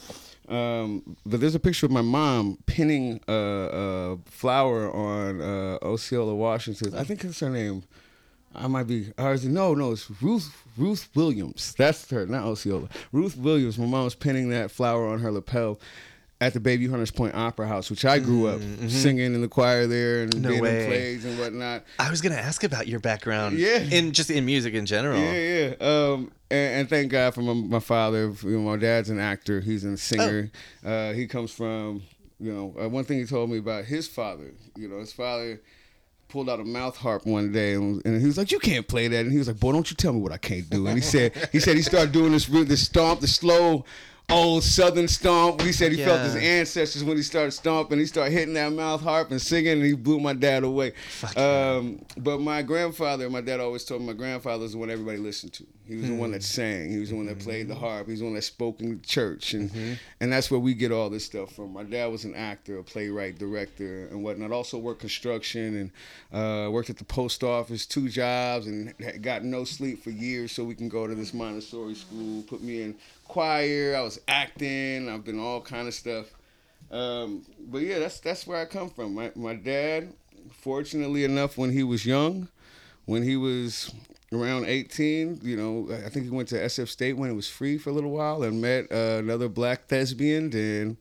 Um, 0.51 1.17
but 1.25 1.41
there's 1.41 1.55
a 1.55 1.61
picture 1.61 1.87
of 1.87 1.93
my 1.93 2.03
mom 2.03 2.59
pinning 2.67 3.21
a, 3.29 3.33
a 3.33 4.19
flower 4.27 4.93
on 4.93 5.41
uh, 5.41 5.79
Osceola, 5.81 6.35
Washington. 6.35 6.95
I 6.95 7.05
think 7.05 7.21
that's 7.21 7.39
her 7.41 7.51
name. 7.51 7.85
I 8.53 8.67
might 8.67 8.89
be. 8.89 9.13
Or 9.17 9.33
is 9.33 9.45
no, 9.45 9.75
no, 9.75 9.93
it's 9.93 10.11
Ruth 10.21 10.65
Ruth 10.77 11.09
Williams. 11.15 11.73
That's 11.79 12.11
her, 12.11 12.27
not 12.27 12.43
Osceola. 12.45 12.89
Ruth 13.13 13.37
Williams. 13.37 13.79
My 13.79 13.87
mom 13.87 14.05
was 14.05 14.17
pinning 14.17 14.49
that 14.51 14.73
flower 14.73 15.07
on 15.07 15.21
her 15.21 15.31
lapel 15.31 15.79
at 16.43 16.55
the 16.55 16.61
Bayview 16.61 16.89
Hunters 16.89 17.11
Point 17.11 17.35
Opera 17.35 17.69
House, 17.69 17.91
which 17.91 18.05
I 18.05 18.19
grew 18.19 18.47
up 18.47 18.61
singing 18.89 19.35
in 19.35 19.41
the 19.43 19.49
choir 19.49 19.87
there 19.87 20.23
and 20.23 20.33
Mm-hmm. 20.33 20.43
No 20.43 20.49
being 20.51 20.63
way. 20.63 20.81
in 20.85 20.87
plays 20.87 21.25
and 21.27 21.39
whatnot. 21.39 21.85
I 21.99 22.11
was 22.11 22.21
gonna 22.23 22.37
ask 22.37 22.65
about 22.65 22.89
your 22.89 23.01
background. 23.01 23.59
Yeah. 23.59 23.79
In 23.79 24.13
just 24.13 24.31
in 24.31 24.47
music 24.47 24.73
in 24.75 24.87
general. 24.87 25.21
Yeah, 25.21 25.33
yeah. 25.35 25.75
Um, 25.81 26.33
and, 26.51 26.81
and 26.81 26.89
thank 26.89 27.11
God 27.13 27.35
for 27.35 27.43
my, 27.43 27.53
my 27.53 27.81
father. 27.81 28.33
You 28.43 28.59
know, 28.59 28.71
my 28.71 28.77
dad's 28.77 29.11
an 29.11 29.21
actor. 29.21 29.61
He's 29.61 29.85
a 29.85 29.97
singer. 29.99 30.51
Uh, 30.85 31.13
he 31.13 31.27
comes 31.27 31.53
from, 31.53 32.03
you 32.39 32.53
know, 32.53 32.75
uh, 32.83 32.89
one 32.89 33.05
thing 33.05 33.19
he 33.19 33.27
told 33.27 33.51
me 33.51 33.59
about 33.59 33.85
his 33.85 34.09
father. 34.09 34.53
You 34.77 34.89
know, 34.89 34.99
his 34.99 35.13
father 35.13 35.61
pulled 36.29 36.49
out 36.49 36.61
a 36.61 36.65
mouth 36.65 36.97
harp 36.97 37.27
one 37.27 37.51
day 37.53 37.75
and, 37.75 38.01
and 38.07 38.21
he 38.21 38.27
was 38.27 38.39
like, 38.39 38.51
"You 38.53 38.61
can't 38.61 38.87
play 38.89 39.09
that." 39.09 39.21
And 39.21 39.33
he 39.33 39.39
was 39.39 39.49
like, 39.49 39.59
"Boy, 39.61 39.73
don't 39.73 39.91
you 39.91 39.97
tell 39.97 40.13
me 40.13 40.21
what 40.21 40.33
I 40.33 40.39
can't 40.39 40.71
do." 40.71 40.87
And 40.87 40.97
he 40.97 41.03
said, 41.03 41.33
he 41.53 41.59
said 41.61 41.77
he 41.77 41.83
started 41.83 42.13
doing 42.13 42.33
this 42.33 42.49
real- 42.49 42.65
this 42.65 42.87
stomp, 42.87 43.21
the 43.21 43.27
slow. 43.27 43.85
Old 44.31 44.63
Southern 44.63 45.09
stomp. 45.09 45.61
He 45.61 45.73
said 45.73 45.91
he 45.93 46.05
felt 46.05 46.21
his 46.21 46.37
ancestors 46.37 47.03
when 47.03 47.17
he 47.17 47.23
started 47.23 47.51
stomping. 47.51 47.99
He 47.99 48.07
started 48.07 48.33
hitting 48.33 48.55
that 48.55 48.73
mouth 48.73 49.01
harp 49.01 49.31
and 49.33 49.43
singing, 49.43 49.73
and 49.73 49.85
he 49.85 49.95
blew 49.95 50.21
my 50.21 50.33
dad 50.35 50.63
away. 50.63 50.93
Um, 51.37 52.05
but 52.17 52.41
my 52.41 52.63
grandfather, 52.63 53.29
my 53.29 53.41
dad 53.41 53.59
always 53.59 53.85
told 53.85 54.03
me 54.03 54.07
my 54.09 54.13
grandfather 54.13 54.63
was 54.63 54.73
the 54.73 54.79
one 54.79 54.91
everybody 54.91 55.19
listened 55.19 55.53
to. 55.55 55.67
He 55.87 55.97
was 55.97 56.07
the 56.07 56.15
one 56.15 56.31
that 56.31 56.45
sang. 56.45 56.89
He 56.89 56.99
was 56.99 57.11
the 57.11 57.17
one 57.17 57.27
that 57.27 57.41
played 57.41 57.67
the 57.67 57.75
harp. 57.75 58.07
He 58.07 58.13
was 58.13 58.21
the 58.21 58.27
one 58.27 58.35
that 58.35 58.43
spoke 58.43 58.81
in 58.81 59.03
church, 59.03 59.55
and 59.55 59.99
and 60.21 60.33
that's 60.33 60.49
where 60.49 60.61
we 60.61 60.73
get 60.75 60.93
all 60.93 61.11
this 61.11 61.25
stuff 61.25 61.53
from. 61.53 61.73
My 61.73 61.83
dad 61.83 62.07
was 62.13 62.25
an 62.25 62.37
actor, 62.37 62.79
a 62.79 62.85
playwright, 62.85 63.39
director, 63.39 64.07
and 64.07 64.23
whatnot. 64.23 64.53
Also 64.53 64.79
worked 64.79 65.01
construction 65.01 65.91
and 66.33 66.67
uh, 66.67 66.71
worked 66.71 66.91
at 66.91 66.99
the 66.99 67.05
post 67.05 67.43
office, 67.43 67.87
two 67.87 68.09
jobs, 68.09 68.69
and 68.69 68.95
got 69.21 69.43
no 69.43 69.65
sleep 69.65 70.05
for 70.05 70.11
years 70.11 70.53
so 70.53 70.63
we 70.63 70.77
can 70.77 70.89
go 70.89 71.09
to 71.09 71.17
this 71.17 71.35
Montessori 71.35 71.97
school. 71.97 72.43
Put 72.43 72.63
me 72.63 72.83
in 72.83 72.95
choir. 73.31 73.95
I 73.97 74.03
was 74.03 74.21
acting. 74.27 75.09
I've 75.09 75.25
been 75.25 75.39
all 75.39 75.61
kind 75.61 75.87
of 75.87 75.95
stuff. 75.95 76.27
Um, 76.91 77.47
but 77.59 77.83
yeah, 77.83 78.01
that's 78.01 78.19
that's 78.19 78.47
where 78.47 78.61
I 78.61 78.65
come 78.65 78.91
from. 78.91 79.15
My 79.15 79.31
my 79.37 79.55
dad, 79.55 80.13
fortunately 80.51 81.23
enough, 81.25 81.57
when 81.57 81.71
he 81.71 81.85
was 81.85 82.05
young, 82.05 82.49
when 83.05 83.23
he 83.23 83.37
was 83.37 83.95
around 84.33 84.67
18, 84.67 85.41
you 85.43 85.57
know, 85.57 85.89
I 85.93 86.09
think 86.09 86.25
he 86.25 86.31
went 86.31 86.49
to 86.51 86.57
SF 86.57 86.89
State 86.89 87.15
when 87.15 87.31
it 87.31 87.35
was 87.35 87.49
free 87.49 87.79
for 87.79 87.91
a 87.91 87.93
little 87.93 88.11
while 88.11 88.43
and 88.43 88.61
met 88.61 88.91
uh, 88.93 89.19
another 89.19 89.49
black 89.49 89.87
thespian. 89.87 90.53
And, 90.53 90.97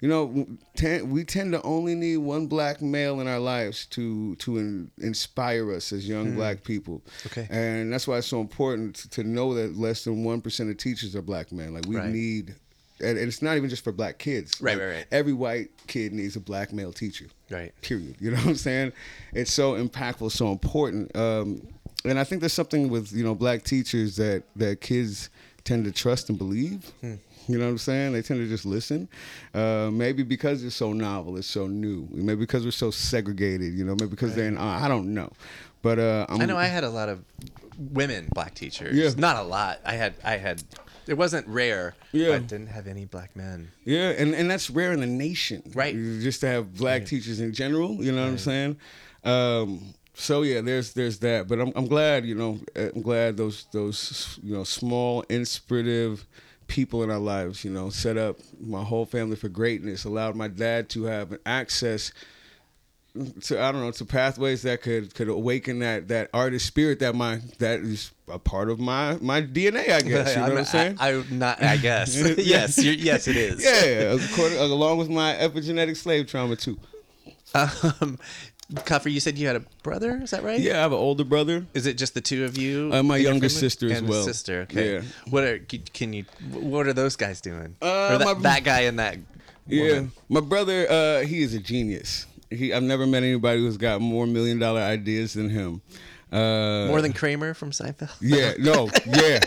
you 0.00 0.08
know, 0.08 0.46
ten, 0.76 1.10
we 1.10 1.24
tend 1.24 1.52
to 1.52 1.62
only 1.62 1.94
need 1.94 2.18
one 2.18 2.46
black 2.46 2.82
male 2.82 3.20
in 3.20 3.28
our 3.28 3.38
lives 3.38 3.86
to 3.86 4.36
to 4.36 4.58
in, 4.58 4.90
inspire 4.98 5.72
us 5.72 5.92
as 5.92 6.06
young 6.06 6.32
mm. 6.32 6.36
black 6.36 6.64
people. 6.64 7.02
Okay. 7.26 7.46
And 7.50 7.92
that's 7.92 8.06
why 8.06 8.18
it's 8.18 8.26
so 8.26 8.40
important 8.40 9.10
to 9.10 9.24
know 9.24 9.54
that 9.54 9.76
less 9.76 10.04
than 10.04 10.24
1% 10.24 10.70
of 10.70 10.76
teachers 10.76 11.16
are 11.16 11.22
black 11.22 11.52
men. 11.52 11.72
Like, 11.72 11.86
we 11.86 11.96
right. 11.96 12.10
need 12.10 12.54
and 12.98 13.18
it's 13.18 13.42
not 13.42 13.58
even 13.58 13.68
just 13.68 13.84
for 13.84 13.92
black 13.92 14.18
kids. 14.18 14.60
Right, 14.60 14.72
like, 14.72 14.80
right, 14.80 14.94
right. 14.94 15.06
Every 15.12 15.34
white 15.34 15.68
kid 15.86 16.14
needs 16.14 16.34
a 16.36 16.40
black 16.40 16.72
male 16.72 16.92
teacher. 16.94 17.26
Right. 17.50 17.72
Period. 17.82 18.16
You 18.20 18.30
know 18.30 18.38
what 18.38 18.46
I'm 18.46 18.54
saying? 18.54 18.92
It's 19.32 19.52
so 19.52 19.74
impactful, 19.74 20.32
so 20.32 20.50
important. 20.50 21.14
Um, 21.14 21.60
and 22.06 22.18
I 22.18 22.24
think 22.24 22.40
there's 22.40 22.52
something 22.52 22.88
with 22.88 23.12
you 23.12 23.24
know 23.24 23.34
black 23.34 23.62
teachers 23.62 24.16
that 24.16 24.44
that 24.56 24.80
kids 24.80 25.30
tend 25.64 25.84
to 25.84 25.92
trust 25.92 26.28
and 26.28 26.38
believe. 26.38 26.92
Hmm. 27.00 27.14
You 27.48 27.58
know 27.58 27.64
what 27.64 27.70
I'm 27.70 27.78
saying? 27.78 28.12
They 28.12 28.22
tend 28.22 28.40
to 28.40 28.48
just 28.48 28.66
listen. 28.66 29.08
Uh, 29.54 29.88
maybe 29.92 30.24
because 30.24 30.64
it's 30.64 30.74
so 30.74 30.92
novel, 30.92 31.36
it's 31.36 31.46
so 31.46 31.68
new. 31.68 32.08
Maybe 32.10 32.40
because 32.40 32.64
we're 32.64 32.72
so 32.72 32.90
segregated. 32.90 33.74
You 33.74 33.84
know, 33.84 33.94
maybe 33.94 34.10
because 34.10 34.30
right. 34.30 34.36
they're 34.36 34.48
in. 34.48 34.58
I 34.58 34.88
don't 34.88 35.14
know. 35.14 35.30
But 35.82 36.00
uh, 36.00 36.26
i 36.28 36.44
know 36.44 36.56
I 36.56 36.64
had 36.64 36.82
a 36.82 36.90
lot 36.90 37.08
of 37.08 37.22
women 37.78 38.28
black 38.34 38.54
teachers. 38.54 38.96
Yeah. 38.96 39.10
Not 39.16 39.36
a 39.36 39.42
lot. 39.42 39.80
I 39.84 39.92
had 39.92 40.14
I 40.24 40.36
had 40.38 40.62
it 41.06 41.14
wasn't 41.14 41.46
rare. 41.46 41.94
Yeah. 42.12 42.30
But 42.30 42.48
didn't 42.48 42.68
have 42.68 42.86
any 42.86 43.04
black 43.04 43.36
men. 43.36 43.70
Yeah, 43.84 44.10
and, 44.10 44.34
and 44.34 44.50
that's 44.50 44.70
rare 44.70 44.92
in 44.92 45.00
the 45.00 45.06
nation. 45.06 45.62
Right. 45.74 45.94
Just 45.94 46.40
to 46.40 46.48
have 46.48 46.76
black 46.76 47.02
right. 47.02 47.06
teachers 47.06 47.40
in 47.40 47.52
general. 47.52 48.02
You 48.02 48.12
know 48.12 48.18
right. 48.18 48.24
what 48.24 48.30
I'm 48.32 48.38
saying? 48.38 48.76
Um, 49.24 49.94
so 50.18 50.42
yeah, 50.42 50.62
there's 50.62 50.94
there's 50.94 51.18
that, 51.18 51.46
but 51.46 51.60
I'm 51.60 51.72
I'm 51.76 51.86
glad 51.86 52.24
you 52.24 52.34
know 52.34 52.58
I'm 52.74 53.02
glad 53.02 53.36
those 53.36 53.66
those 53.72 54.38
you 54.42 54.54
know 54.54 54.64
small 54.64 55.22
inspirative 55.28 56.26
people 56.68 57.02
in 57.04 57.10
our 57.10 57.18
lives 57.18 57.64
you 57.64 57.70
know 57.70 57.90
set 57.90 58.16
up 58.16 58.38
my 58.58 58.82
whole 58.82 59.04
family 59.04 59.36
for 59.36 59.48
greatness, 59.48 60.04
allowed 60.04 60.34
my 60.34 60.48
dad 60.48 60.88
to 60.90 61.04
have 61.04 61.38
access 61.44 62.12
to 63.42 63.62
I 63.62 63.72
don't 63.72 63.82
know 63.82 63.90
to 63.90 64.04
pathways 64.04 64.62
that 64.62 64.82
could 64.82 65.14
could 65.14 65.28
awaken 65.28 65.80
that 65.80 66.08
that 66.08 66.30
artist 66.32 66.66
spirit 66.66 66.98
that 67.00 67.14
my 67.14 67.40
that 67.58 67.80
is 67.80 68.10
a 68.28 68.38
part 68.38 68.70
of 68.70 68.78
my 68.78 69.18
my 69.20 69.42
DNA 69.42 69.90
I 69.90 70.00
guess 70.00 70.34
you 70.34 70.42
know 70.42 70.48
what 70.48 70.58
I'm 70.58 70.64
saying? 70.64 70.96
I, 70.98 71.12
I 71.12 71.24
not 71.30 71.62
I 71.62 71.76
guess. 71.76 72.16
Yes 72.38 72.82
yes 72.82 73.28
it 73.28 73.36
is. 73.36 73.62
Yeah 73.62 74.14
according, 74.14 74.58
along 74.58 74.98
with 74.98 75.08
my 75.08 75.34
epigenetic 75.34 75.96
slave 75.96 76.26
trauma 76.26 76.56
too. 76.56 76.78
Um, 77.54 78.18
Khafre, 78.72 79.12
you 79.12 79.20
said 79.20 79.38
you 79.38 79.46
had 79.46 79.56
a 79.56 79.62
brother. 79.82 80.18
Is 80.22 80.30
that 80.30 80.42
right? 80.42 80.58
Yeah, 80.58 80.78
I 80.78 80.80
have 80.80 80.92
an 80.92 80.98
older 80.98 81.24
brother. 81.24 81.66
Is 81.72 81.86
it 81.86 81.96
just 81.96 82.14
the 82.14 82.20
two 82.20 82.44
of 82.44 82.58
you? 82.58 82.90
Uh, 82.92 83.02
my 83.02 83.16
younger 83.16 83.48
sister 83.48 83.90
as 83.90 83.98
and 83.98 84.08
well. 84.08 84.24
Sister. 84.24 84.62
Okay. 84.62 84.94
Yeah. 84.94 85.02
What 85.30 85.44
are 85.44 85.58
can 85.58 86.12
you? 86.12 86.24
What 86.50 86.88
are 86.88 86.92
those 86.92 87.14
guys 87.14 87.40
doing? 87.40 87.76
Uh, 87.80 88.18
that, 88.18 88.24
my, 88.24 88.34
that, 88.34 88.64
guy 88.64 88.80
and 88.80 88.98
that. 88.98 89.18
Yeah, 89.68 89.88
woman? 89.88 90.12
my 90.28 90.40
brother. 90.40 90.90
Uh, 90.90 91.20
he 91.20 91.42
is 91.42 91.54
a 91.54 91.60
genius. 91.60 92.26
He, 92.50 92.72
I've 92.72 92.82
never 92.82 93.06
met 93.06 93.22
anybody 93.22 93.60
who's 93.60 93.76
got 93.76 94.00
more 94.00 94.26
million 94.26 94.58
dollar 94.58 94.80
ideas 94.80 95.34
than 95.34 95.48
him. 95.48 95.80
Uh, 96.32 96.86
more 96.88 97.00
than 97.02 97.12
Kramer 97.12 97.54
from 97.54 97.70
Seinfeld. 97.70 98.16
yeah. 98.20 98.54
No. 98.58 98.90
Yeah. 99.06 99.40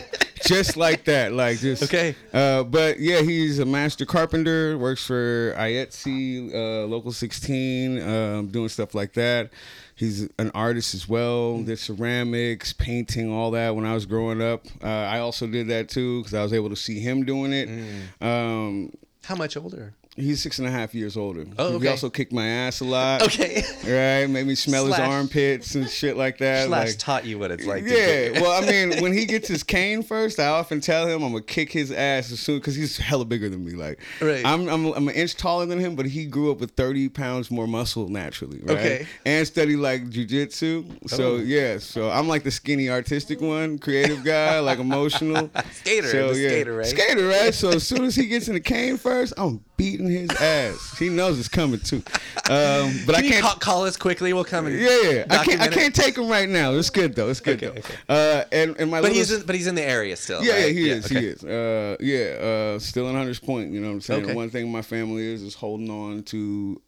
Just 0.50 0.76
like 0.76 1.04
that, 1.04 1.32
like 1.32 1.58
just 1.58 1.82
okay. 1.84 2.16
Uh, 2.32 2.64
but 2.64 2.98
yeah, 2.98 3.22
he's 3.22 3.60
a 3.60 3.64
master 3.64 4.04
carpenter. 4.04 4.76
Works 4.76 5.06
for 5.06 5.54
IATSE, 5.56 6.52
uh, 6.52 6.86
Local 6.86 7.12
16, 7.12 8.02
um, 8.02 8.48
doing 8.48 8.68
stuff 8.68 8.94
like 8.94 9.12
that. 9.14 9.50
He's 9.94 10.28
an 10.38 10.50
artist 10.54 10.94
as 10.94 11.08
well. 11.08 11.62
Did 11.62 11.78
ceramics, 11.78 12.72
painting, 12.72 13.30
all 13.30 13.52
that. 13.52 13.76
When 13.76 13.86
I 13.86 13.94
was 13.94 14.06
growing 14.06 14.42
up, 14.42 14.66
uh, 14.82 14.86
I 14.86 15.20
also 15.20 15.46
did 15.46 15.68
that 15.68 15.88
too 15.88 16.20
because 16.20 16.34
I 16.34 16.42
was 16.42 16.52
able 16.52 16.70
to 16.70 16.76
see 16.76 16.98
him 16.98 17.24
doing 17.24 17.52
it. 17.52 17.68
Mm. 17.68 18.26
Um, 18.26 18.92
How 19.24 19.36
much 19.36 19.56
older? 19.56 19.94
He's 20.20 20.42
six 20.42 20.58
and 20.58 20.68
a 20.68 20.70
half 20.70 20.94
years 20.94 21.16
older. 21.16 21.46
Oh, 21.58 21.74
okay. 21.74 21.84
He 21.84 21.88
also 21.88 22.10
kicked 22.10 22.32
my 22.32 22.46
ass 22.46 22.80
a 22.80 22.84
lot. 22.84 23.22
Okay. 23.22 23.62
Right? 23.84 24.26
Made 24.28 24.46
me 24.46 24.54
smell 24.54 24.86
Slash. 24.86 25.00
his 25.00 25.08
armpits 25.08 25.74
and 25.74 25.88
shit 25.88 26.16
like 26.16 26.38
that. 26.38 26.66
Slash 26.66 26.88
like, 26.88 26.98
taught 26.98 27.24
you 27.24 27.38
what 27.38 27.50
it's 27.50 27.66
like. 27.66 27.84
Yeah. 27.84 28.40
well, 28.40 28.62
I 28.62 28.66
mean, 28.66 29.00
when 29.02 29.12
he 29.12 29.24
gets 29.24 29.48
his 29.48 29.62
cane 29.62 30.02
first, 30.02 30.38
I 30.38 30.48
often 30.48 30.80
tell 30.80 31.06
him 31.06 31.22
I'm 31.22 31.32
gonna 31.32 31.42
kick 31.42 31.72
his 31.72 31.90
ass 31.90 32.32
as 32.32 32.40
soon 32.40 32.58
because 32.58 32.76
he's 32.76 32.96
hella 32.96 33.24
bigger 33.24 33.48
than 33.48 33.64
me. 33.64 33.72
Like, 33.72 34.00
right. 34.20 34.44
I'm, 34.44 34.68
I'm 34.68 34.86
I'm 34.86 35.08
an 35.08 35.14
inch 35.14 35.36
taller 35.36 35.66
than 35.66 35.78
him, 35.78 35.96
but 35.96 36.06
he 36.06 36.26
grew 36.26 36.50
up 36.50 36.58
with 36.58 36.72
30 36.72 37.08
pounds 37.10 37.50
more 37.50 37.66
muscle 37.66 38.08
naturally. 38.08 38.60
Right? 38.60 38.78
Okay. 38.78 39.06
And 39.24 39.46
studied 39.46 39.76
like 39.76 40.10
jujitsu. 40.10 40.84
Oh. 40.90 41.06
So 41.06 41.34
oh. 41.34 41.36
yeah. 41.36 41.78
So 41.78 42.10
I'm 42.10 42.28
like 42.28 42.42
the 42.42 42.50
skinny 42.50 42.90
artistic 42.90 43.40
one, 43.40 43.78
creative 43.78 44.24
guy, 44.24 44.60
like 44.60 44.78
emotional. 44.78 45.50
skater. 45.72 46.08
So, 46.08 46.30
yeah. 46.32 46.48
Skater, 46.48 46.76
right? 46.76 46.86
Skater, 46.86 47.28
right? 47.28 47.54
So 47.54 47.70
as 47.70 47.86
soon 47.86 48.04
as 48.04 48.14
he 48.14 48.26
gets 48.26 48.48
in 48.48 48.54
the 48.54 48.60
cane 48.60 48.96
first, 48.96 49.32
I'm 49.36 49.64
beating 49.76 50.09
his 50.10 50.30
ass. 50.40 50.98
He 50.98 51.08
knows 51.08 51.38
it's 51.38 51.48
coming 51.48 51.80
too. 51.80 52.02
Um, 52.48 52.94
but 53.06 53.14
Can 53.14 53.24
I 53.24 53.28
can't 53.28 53.42
call, 53.42 53.54
call, 53.56 53.84
us 53.84 53.96
quickly. 53.96 54.32
We'll 54.32 54.44
come 54.44 54.66
and 54.66 54.78
yeah, 54.78 55.00
yeah. 55.02 55.24
I 55.30 55.44
can't. 55.44 55.60
I 55.60 55.68
can't 55.68 55.94
take 55.94 56.18
him 56.18 56.28
right 56.28 56.48
now. 56.48 56.72
It's 56.72 56.90
good 56.90 57.14
though. 57.14 57.28
It's 57.28 57.40
good 57.40 57.62
okay, 57.62 57.66
though. 57.66 57.78
Okay. 57.78 57.94
Uh, 58.08 58.44
and 58.52 58.76
and 58.78 58.90
my 58.90 59.00
but 59.00 59.12
he's 59.12 59.30
in, 59.30 59.46
but 59.46 59.54
he's 59.54 59.66
in 59.66 59.74
the 59.74 59.82
area 59.82 60.16
still. 60.16 60.42
Yeah, 60.42 60.52
right? 60.52 60.60
yeah, 60.66 60.72
he 60.72 60.88
yeah, 60.88 60.94
is. 60.94 61.06
Okay. 61.06 61.20
He 61.20 61.26
is. 61.26 61.44
Uh, 61.44 61.96
yeah, 62.00 62.74
uh, 62.74 62.78
still 62.78 63.08
in 63.08 63.16
Hunters 63.16 63.38
Point. 63.38 63.72
You 63.72 63.80
know 63.80 63.88
what 63.88 63.94
I'm 63.94 64.00
saying. 64.00 64.24
Okay. 64.24 64.34
One 64.34 64.50
thing 64.50 64.70
my 64.70 64.82
family 64.82 65.26
is 65.26 65.42
is 65.42 65.54
holding 65.54 65.90
on 65.90 66.22
to 66.24 66.80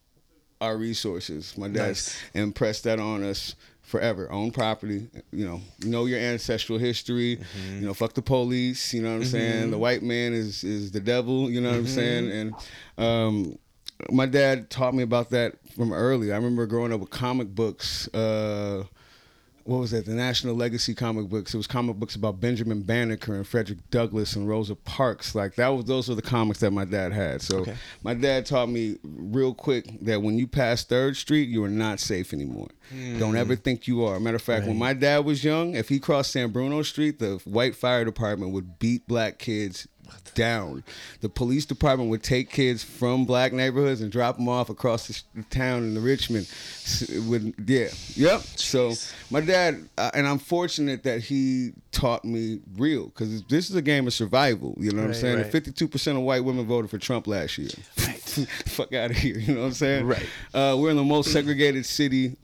our 0.61 0.77
resources. 0.77 1.57
My 1.59 1.69
dad's 1.69 2.09
nice. 2.35 2.43
impressed 2.43 2.85
that 2.85 3.01
on 3.01 3.25
us 3.25 3.57
forever. 3.93 4.33
Own 4.33 4.51
property, 4.51 5.07
you 5.33 5.45
know, 5.45 5.61
know 5.85 6.07
your 6.07 6.19
ancestral 6.19 6.79
history, 6.79 7.37
mm-hmm. 7.37 7.81
you 7.81 7.87
know, 7.87 7.93
fuck 7.93 8.15
the 8.15 8.23
police, 8.23 8.95
you 8.95 9.03
know 9.03 9.11
what 9.11 9.17
I'm 9.17 9.21
mm-hmm. 9.21 9.31
saying? 9.31 9.71
The 9.71 9.79
white 9.79 10.03
man 10.03 10.33
is 10.33 10.65
is 10.65 10.91
the 10.93 11.01
devil, 11.01 11.51
you 11.51 11.61
know 11.61 11.69
what 11.69 11.85
mm-hmm. 11.85 11.87
I'm 11.87 11.93
saying? 11.93 12.31
And 12.31 12.55
um, 12.97 13.59
my 14.11 14.25
dad 14.25 14.71
taught 14.71 14.95
me 14.95 15.03
about 15.03 15.29
that 15.31 15.57
from 15.77 15.93
early. 15.93 16.33
I 16.33 16.37
remember 16.37 16.65
growing 16.65 16.91
up 16.91 17.01
with 17.01 17.11
comic 17.11 17.55
books. 17.55 18.09
Uh, 18.15 18.85
what 19.65 19.79
was 19.79 19.91
that? 19.93 20.07
The 20.07 20.15
National 20.15 20.55
Legacy 20.55 20.95
comic 20.95 21.29
books. 21.29 21.55
It 21.55 21.57
was 21.57 21.67
comic 21.67 21.97
books 21.97 22.15
about 22.15 22.41
Benjamin 22.41 22.83
Banneker 22.83 23.35
and 23.35 23.47
Frederick 23.47 23.79
Douglass 23.91 24.37
and 24.37 24.49
Rosa 24.49 24.75
Parks. 24.75 25.35
Like 25.35 25.55
that 25.57 25.69
was 25.69 25.85
those 25.85 26.09
were 26.09 26.15
the 26.15 26.23
comics 26.23 26.61
that 26.61 26.71
my 26.71 26.85
dad 26.85 27.13
had. 27.13 27.43
So 27.43 27.59
okay. 27.59 27.77
my 28.03 28.15
dad 28.15 28.47
taught 28.47 28.69
me 28.69 28.99
real 29.03 29.55
quick 29.55 29.87
that 30.03 30.23
when 30.23 30.39
you 30.39 30.47
pass 30.47 30.85
Third 30.85 31.17
Street, 31.17 31.49
you 31.49 31.63
are 31.65 31.69
not 31.69 32.01
safe 32.01 32.33
anymore. 32.33 32.69
Mm. 32.95 33.19
Don't 33.19 33.37
ever 33.37 33.57
think 33.57 33.87
you 33.87 34.05
are. 34.05 34.19
Matter 34.21 34.37
of 34.37 34.43
fact, 34.43 34.63
right. 34.63 34.69
when 34.69 34.79
my 34.79 34.93
dad 34.93 35.25
was 35.25 35.45
young, 35.45 35.75
if 35.75 35.89
he 35.89 35.99
crossed 35.99 36.33
San 36.33 36.51
Bruno 36.51 36.83
Street, 36.83 37.19
the 37.19 37.41
white 37.45 37.75
fire 37.75 38.05
department 38.05 38.53
would 38.53 38.79
beat 38.79 39.07
black 39.07 39.39
kids 39.39 39.87
down. 40.35 40.85
The 41.21 41.29
police 41.29 41.65
department 41.65 42.11
would 42.11 42.23
take 42.23 42.51
kids 42.51 42.83
from 42.83 43.25
black 43.25 43.53
neighborhoods 43.53 44.01
and 44.01 44.11
drop 44.11 44.37
them 44.37 44.49
off 44.49 44.71
across 44.71 45.25
the 45.35 45.43
town 45.45 45.83
in 45.83 45.95
the 45.95 46.01
Richmond. 46.01 46.49
With 47.29 47.55
yeah, 47.67 47.89
yep. 48.15 48.41
Jeez. 48.41 48.59
So 48.59 48.95
my 49.31 49.41
dad, 49.41 49.89
uh, 49.99 50.11
and 50.15 50.27
I'm 50.27 50.39
fortunate 50.39 51.03
that 51.05 51.23
he 51.23 51.73
taught 51.91 52.25
me 52.25 52.61
real 52.77 53.07
because 53.07 53.43
this 53.45 53.71
is 53.71 53.77
a 53.77 53.83
game 53.83 54.07
of 54.07 54.13
survival. 54.13 54.75
You 54.79 54.93
know 54.93 55.03
what 55.03 55.09
right, 55.09 55.17
I'm 55.17 55.21
saying? 55.21 55.37
Right. 55.39 55.53
52 55.53 55.89
percent 55.89 56.19
of 56.19 56.25
white 56.25 56.45
women 56.45 56.67
voted 56.67 56.91
for 56.91 56.99
Trump 56.99 57.27
last 57.27 57.59
year. 57.59 57.71
Right. 57.99 58.19
Fuck 58.67 58.95
out 58.95 59.11
of 59.11 59.17
here. 59.17 59.39
You 59.39 59.55
know 59.55 59.61
what 59.61 59.67
I'm 59.67 59.73
saying? 59.73 60.07
Right. 60.07 60.27
Uh, 60.55 60.77
we're 60.79 60.91
in 60.91 60.97
the 60.97 61.05
most 61.05 61.33
segregated 61.33 61.87
city 61.87 62.37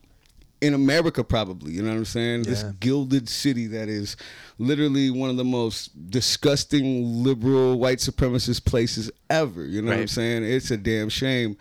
in 0.61 0.73
America, 0.73 1.23
probably. 1.23 1.73
You 1.73 1.81
know 1.81 1.89
what 1.89 1.97
I'm 1.97 2.05
saying? 2.05 2.43
Yeah. 2.43 2.49
This 2.49 2.63
gilded 2.79 3.29
city 3.29 3.67
that 3.67 3.89
is 3.89 4.17
literally 4.57 5.09
one 5.09 5.29
of 5.29 5.37
the 5.37 5.43
most 5.43 6.09
disgusting 6.09 7.23
liberal 7.23 7.79
white 7.79 7.99
supremacist 7.99 8.65
places 8.65 9.11
ever. 9.29 9.65
You 9.65 9.81
know 9.81 9.91
right. 9.91 9.97
what 9.97 10.01
I'm 10.01 10.07
saying? 10.07 10.43
It's 10.43 10.71
a 10.71 10.77
damn 10.77 11.09
shame 11.09 11.57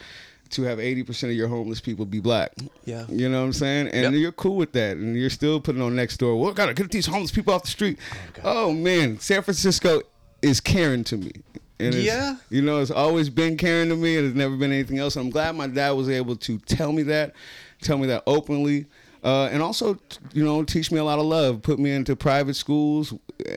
to 0.51 0.63
have 0.63 0.79
80% 0.79 1.25
of 1.25 1.33
your 1.33 1.49
homeless 1.49 1.81
people 1.81 2.07
be 2.07 2.21
black. 2.21 2.53
Yeah. 2.85 3.05
You 3.09 3.29
know 3.29 3.41
what 3.41 3.47
I'm 3.47 3.53
saying? 3.53 3.89
And 3.89 4.03
yep. 4.05 4.13
you're 4.15 4.33
cool 4.33 4.57
with 4.57 4.73
that. 4.73 4.97
And 4.97 5.17
you're 5.17 5.31
still 5.31 5.61
putting 5.61 5.83
on 5.83 5.95
next 5.95 6.17
door, 6.17 6.41
well, 6.41 6.53
gotta 6.53 6.75
get 6.75 6.91
these 6.91 7.07
homeless 7.07 7.31
people 7.31 7.55
off 7.55 7.63
the 7.63 7.71
street. 7.71 7.99
Oh, 8.43 8.69
oh 8.69 8.73
man, 8.73 9.19
San 9.21 9.43
Francisco 9.43 10.03
is 10.43 10.61
caring 10.61 11.05
to 11.05 11.17
me. 11.17 11.33
And 11.81 11.95
yeah. 11.95 12.37
You 12.51 12.63
know, 12.63 12.81
it's 12.81 12.91
always 12.91 13.31
been 13.31 13.57
caring 13.57 13.89
to 13.91 13.97
me. 13.97 14.17
It 14.17 14.25
has 14.25 14.35
never 14.35 14.57
been 14.57 14.73
anything 14.73 14.99
else. 14.99 15.17
I'm 15.17 15.31
glad 15.31 15.55
my 15.55 15.67
dad 15.67 15.91
was 15.93 16.09
able 16.09 16.37
to 16.37 16.59
tell 16.59 16.93
me 16.93 17.03
that, 17.05 17.35
tell 17.81 17.99
me 17.99 18.07
that 18.09 18.23
openly. 18.27 18.87
Uh, 19.23 19.49
and 19.51 19.63
also, 19.63 19.99
you 20.33 20.45
know, 20.45 20.63
teach 20.63 20.93
me 20.93 20.99
a 20.99 21.05
lot 21.05 21.19
of 21.19 21.27
love. 21.27 21.61
Put 21.63 21.79
me 21.79 21.91
into 21.91 22.15
private 22.15 22.55
schools. 22.55 23.13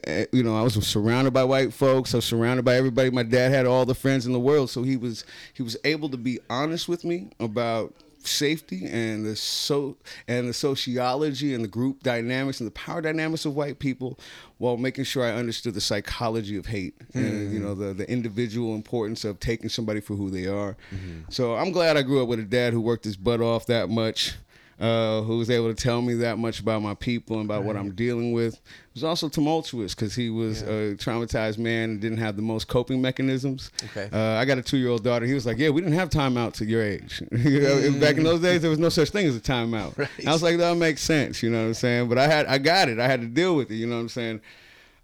Eh, 0.06 0.26
you 0.32 0.44
know, 0.44 0.58
I 0.58 0.64
was 0.64 0.74
surrounded 0.88 1.34
by 1.34 1.44
white 1.44 1.72
folks. 1.72 2.14
I 2.14 2.18
was 2.18 2.26
surrounded 2.26 2.66
by 2.66 2.76
everybody. 2.76 3.12
My 3.12 3.24
dad 3.24 3.52
had 3.52 3.66
all 3.66 3.86
the 3.86 3.94
friends 3.94 4.26
in 4.26 4.34
the 4.34 4.40
world, 4.40 4.70
so 4.70 4.82
he 4.82 4.98
was 4.98 5.24
he 5.54 5.62
was 5.62 5.78
able 5.84 6.10
to 6.10 6.18
be 6.18 6.40
honest 6.50 6.90
with 6.90 7.04
me 7.04 7.30
about 7.40 7.94
safety 8.28 8.86
and 8.86 9.26
the 9.26 9.36
so 9.36 9.98
and 10.28 10.48
the 10.48 10.54
sociology 10.54 11.54
and 11.54 11.64
the 11.64 11.68
group 11.68 12.04
dynamics 12.04 12.60
and 12.60 12.68
the 12.68 12.72
power 12.72 13.02
dynamics 13.02 13.46
of 13.46 13.56
white 13.56 13.80
people 13.80 14.20
while 14.58 14.78
making 14.78 15.04
sure 15.04 15.24
I 15.24 15.32
understood 15.32 15.74
the 15.74 15.82
psychology 15.82 16.58
of 16.58 16.66
hate 16.68 16.98
mm-hmm. 17.00 17.20
and 17.20 17.54
you 17.54 17.60
know 17.60 17.74
the 17.74 17.94
the 17.94 18.10
individual 18.10 18.76
importance 18.76 19.26
of 19.26 19.40
taking 19.40 19.70
somebody 19.70 20.02
for 20.02 20.16
who 20.16 20.30
they 20.30 20.48
are. 20.48 20.78
Mm-hmm. 20.94 21.22
So 21.30 21.56
I'm 21.56 21.72
glad 21.72 21.98
I 21.98 22.02
grew 22.02 22.22
up 22.22 22.28
with 22.28 22.40
a 22.40 22.44
dad 22.44 22.74
who 22.74 22.82
worked 22.82 23.06
his 23.06 23.18
butt 23.18 23.42
off 23.42 23.66
that 23.68 23.90
much 23.90 24.36
uh, 24.82 25.22
who 25.22 25.38
was 25.38 25.52
able 25.52 25.72
to 25.72 25.76
tell 25.76 26.02
me 26.02 26.16
that 26.16 26.40
much 26.40 26.60
about 26.60 26.82
my 26.82 26.96
people 26.96 27.36
and 27.40 27.46
about 27.46 27.60
right. 27.60 27.68
what 27.68 27.78
I'm 27.78 27.92
dealing 27.92 28.32
with. 28.32 28.56
It 28.56 28.96
was 28.96 29.04
also 29.04 29.30
tumultuous 29.30 29.94
because 29.94 30.16
he 30.16 30.32
was 30.32 30.64
yeah. 30.64 30.70
a 30.70 30.96
traumatized 30.96 31.60
man 31.60 31.92
and 31.92 32.02
didn't 32.02 32.18
have 32.18 32.36
the 32.36 32.42
most 32.42 32.68
coping 32.68 33.00
mechanisms. 33.00 33.70
Okay. 33.86 34.10
Uh, 34.12 34.40
I 34.40 34.46
got 34.46 34.58
a 34.58 34.64
two 34.64 34.78
year 34.78 34.90
old 34.90 35.04
daughter. 35.04 35.28
He 35.28 35.36
was 35.36 35.46
like, 35.46 35.60
"Yeah, 35.60 35.70
we 35.70 35.82
didn't 35.82 35.94
have 35.94 36.10
timeouts 36.10 36.64
at 36.64 36.68
your 36.68 36.82
age. 36.82 37.22
mm. 37.32 38.02
Back 38.02 38.18
in 38.18 38.24
those 38.24 38.42
days, 38.42 38.62
there 38.62 38.72
was 38.72 38.80
no 38.80 38.90
such 38.90 39.12
thing 39.12 39.28
as 39.28 39.36
a 39.36 39.40
timeout." 39.40 39.96
Right. 40.00 40.10
I 40.28 40.34
was 40.34 40.42
like, 40.42 40.58
"That 40.58 40.76
makes 40.76 41.04
sense," 41.04 41.44
you 41.44 41.52
know 41.52 41.60
what 41.60 41.68
I'm 41.68 41.74
saying? 41.76 42.10
But 42.10 42.18
I 42.18 42.28
had, 42.28 42.48
I 42.48 42.58
got 42.58 42.90
it. 42.90 43.00
I 43.00 43.08
had 43.08 43.22
to 43.22 43.28
deal 43.28 43.56
with 43.56 43.70
it. 43.70 43.76
You 43.76 43.86
know 43.86 43.98
what 43.98 44.02
I'm 44.02 44.10
saying? 44.10 44.42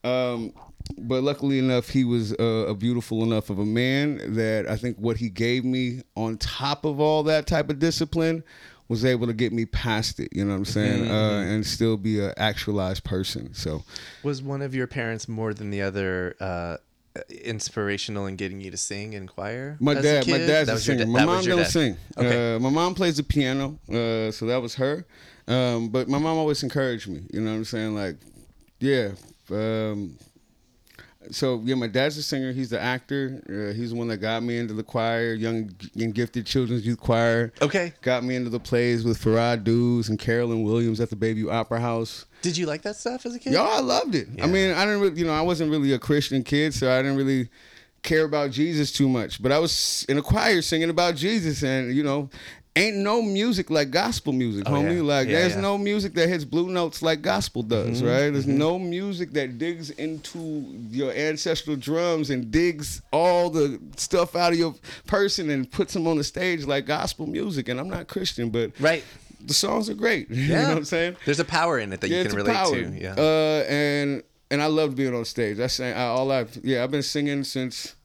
Um, 0.03 0.53
but 0.97 1.21
luckily 1.21 1.59
enough, 1.59 1.89
he 1.89 2.03
was 2.03 2.33
uh, 2.33 2.65
a 2.67 2.73
beautiful 2.73 3.21
enough 3.21 3.51
of 3.51 3.59
a 3.59 3.65
man 3.65 4.33
that 4.35 4.67
I 4.67 4.75
think 4.75 4.97
what 4.97 5.17
he 5.17 5.29
gave 5.29 5.63
me 5.65 6.01
on 6.15 6.37
top 6.37 6.83
of 6.83 6.99
all 6.99 7.21
that 7.23 7.45
type 7.45 7.69
of 7.69 7.77
discipline 7.77 8.43
was 8.89 9.05
able 9.05 9.27
to 9.27 9.33
get 9.33 9.53
me 9.53 9.65
past 9.65 10.19
it. 10.19 10.29
You 10.31 10.45
know 10.45 10.51
what 10.51 10.57
I'm 10.57 10.65
saying? 10.65 11.03
Mm-hmm. 11.03 11.11
Uh, 11.11 11.41
and 11.41 11.65
still 11.65 11.97
be 11.97 12.19
an 12.19 12.33
actualized 12.37 13.03
person. 13.03 13.53
So, 13.53 13.83
was 14.23 14.41
one 14.41 14.61
of 14.61 14.73
your 14.73 14.87
parents 14.87 15.27
more 15.27 15.53
than 15.53 15.69
the 15.69 15.81
other? 15.81 16.35
Uh, 16.39 16.77
inspirational 17.43 18.27
in 18.27 18.35
getting 18.35 18.61
you 18.61 18.71
to 18.71 18.77
sing 18.77 19.13
in 19.13 19.27
choir? 19.27 19.77
My 19.79 19.95
dad, 19.95 20.27
my 20.27 20.37
dad's 20.37 20.69
a 20.69 20.77
singer. 20.77 21.05
Da- 21.05 21.09
my 21.09 21.25
mom 21.25 21.43
don't 21.43 21.65
sing. 21.65 21.97
Okay. 22.17 22.55
Uh, 22.55 22.59
my 22.59 22.69
mom 22.69 22.93
plays 22.95 23.17
the 23.17 23.23
piano, 23.23 23.79
uh, 23.89 24.31
so 24.31 24.45
that 24.45 24.61
was 24.61 24.75
her. 24.75 25.05
Um, 25.47 25.89
but 25.89 26.09
my 26.09 26.17
mom 26.17 26.37
always 26.37 26.63
encouraged 26.63 27.07
me. 27.07 27.23
You 27.31 27.41
know 27.41 27.51
what 27.51 27.57
I'm 27.57 27.65
saying? 27.65 27.95
Like, 27.95 28.17
yeah, 28.79 29.11
um, 29.49 30.17
so 31.31 31.61
yeah, 31.63 31.75
my 31.75 31.87
dad's 31.87 32.17
a 32.17 32.23
singer. 32.23 32.51
He's 32.51 32.69
the 32.69 32.79
actor. 32.79 33.41
Uh, 33.49 33.73
he's 33.73 33.91
the 33.91 33.95
one 33.95 34.07
that 34.07 34.17
got 34.17 34.43
me 34.43 34.57
into 34.57 34.73
the 34.73 34.83
choir, 34.83 35.33
young 35.33 35.71
and 35.95 36.13
gifted 36.13 36.45
children's 36.45 36.85
youth 36.85 36.99
choir. 36.99 37.53
Okay. 37.61 37.93
Got 38.01 38.23
me 38.23 38.35
into 38.35 38.49
the 38.49 38.59
plays 38.59 39.03
with 39.03 39.21
Farad 39.21 39.63
Dues 39.63 40.09
and 40.09 40.17
Carolyn 40.19 40.63
Williams 40.63 40.99
at 40.99 41.09
the 41.09 41.15
Bayview 41.15 41.51
Opera 41.51 41.79
House. 41.79 42.25
Did 42.41 42.57
you 42.57 42.65
like 42.65 42.81
that 42.83 42.95
stuff 42.95 43.25
as 43.25 43.35
a 43.35 43.39
kid? 43.39 43.53
Yeah, 43.53 43.61
I 43.61 43.79
loved 43.79 44.15
it. 44.15 44.27
Yeah. 44.33 44.43
I 44.43 44.47
mean, 44.47 44.71
I 44.73 44.85
didn't, 44.85 45.01
really, 45.01 45.19
you 45.19 45.25
know, 45.25 45.33
I 45.33 45.41
wasn't 45.41 45.71
really 45.71 45.93
a 45.93 45.99
Christian 45.99 46.43
kid, 46.43 46.73
so 46.73 46.91
I 46.91 47.01
didn't 47.01 47.17
really 47.17 47.49
care 48.03 48.23
about 48.23 48.51
Jesus 48.51 48.91
too 48.91 49.09
much. 49.09 49.41
But 49.41 49.51
I 49.51 49.59
was 49.59 50.05
in 50.07 50.17
a 50.17 50.21
choir 50.21 50.61
singing 50.61 50.89
about 50.89 51.15
Jesus, 51.15 51.63
and 51.63 51.93
you 51.93 52.03
know, 52.03 52.29
ain't 52.77 52.97
no 52.97 53.21
music 53.21 53.69
like 53.69 53.91
gospel 53.91 54.33
music, 54.33 54.63
oh, 54.67 54.71
homie. 54.71 54.97
Yeah. 54.97 55.01
Like 55.01 55.27
yeah, 55.27 55.39
there's 55.39 55.55
yeah. 55.55 55.61
no 55.61 55.77
music 55.77 56.13
that 56.13 56.29
hits 56.29 56.43
blue 56.43 56.69
notes 56.69 57.01
like 57.01 57.21
gospel 57.21 57.63
does, 57.63 57.99
mm-hmm, 57.99 58.07
right? 58.07 58.29
There's 58.29 58.45
mm-hmm. 58.45 58.57
no 58.57 58.79
music 58.79 59.31
that 59.31 59.57
digs 59.57 59.89
into 59.91 60.39
your 60.89 61.11
ancestral 61.11 61.75
drums 61.75 62.29
and 62.29 62.51
digs 62.51 63.01
all 63.11 63.49
the 63.49 63.79
stuff 63.95 64.35
out 64.35 64.53
of 64.53 64.59
your 64.59 64.75
person 65.05 65.49
and 65.49 65.69
puts 65.69 65.93
them 65.93 66.07
on 66.07 66.17
the 66.17 66.23
stage 66.23 66.65
like 66.65 66.85
gospel 66.85 67.27
music. 67.27 67.69
And 67.69 67.79
I'm 67.79 67.89
not 67.89 68.07
Christian, 68.07 68.49
but 68.49 68.71
right. 68.79 69.03
The 69.39 69.53
songs 69.53 69.89
are 69.89 69.93
great. 69.93 70.29
Yeah. 70.29 70.35
you 70.41 70.53
know 70.53 70.67
what 70.69 70.77
I'm 70.77 70.85
saying? 70.85 71.15
There's 71.25 71.39
a 71.39 71.45
power 71.45 71.79
in 71.79 71.93
it 71.93 72.01
that 72.01 72.09
you 72.09 72.23
can 72.23 72.35
relate 72.35 72.53
power. 72.53 72.75
to. 72.75 72.89
Yeah. 72.89 73.15
Uh, 73.17 73.63
and 73.69 74.23
and 74.49 74.61
I 74.61 74.67
loved 74.67 74.95
being 74.95 75.13
on 75.13 75.25
stage. 75.25 75.57
That's 75.57 75.79
all 75.79 76.31
I've 76.31 76.57
yeah, 76.63 76.83
I've 76.83 76.91
been 76.91 77.03
singing 77.03 77.43
since 77.43 77.95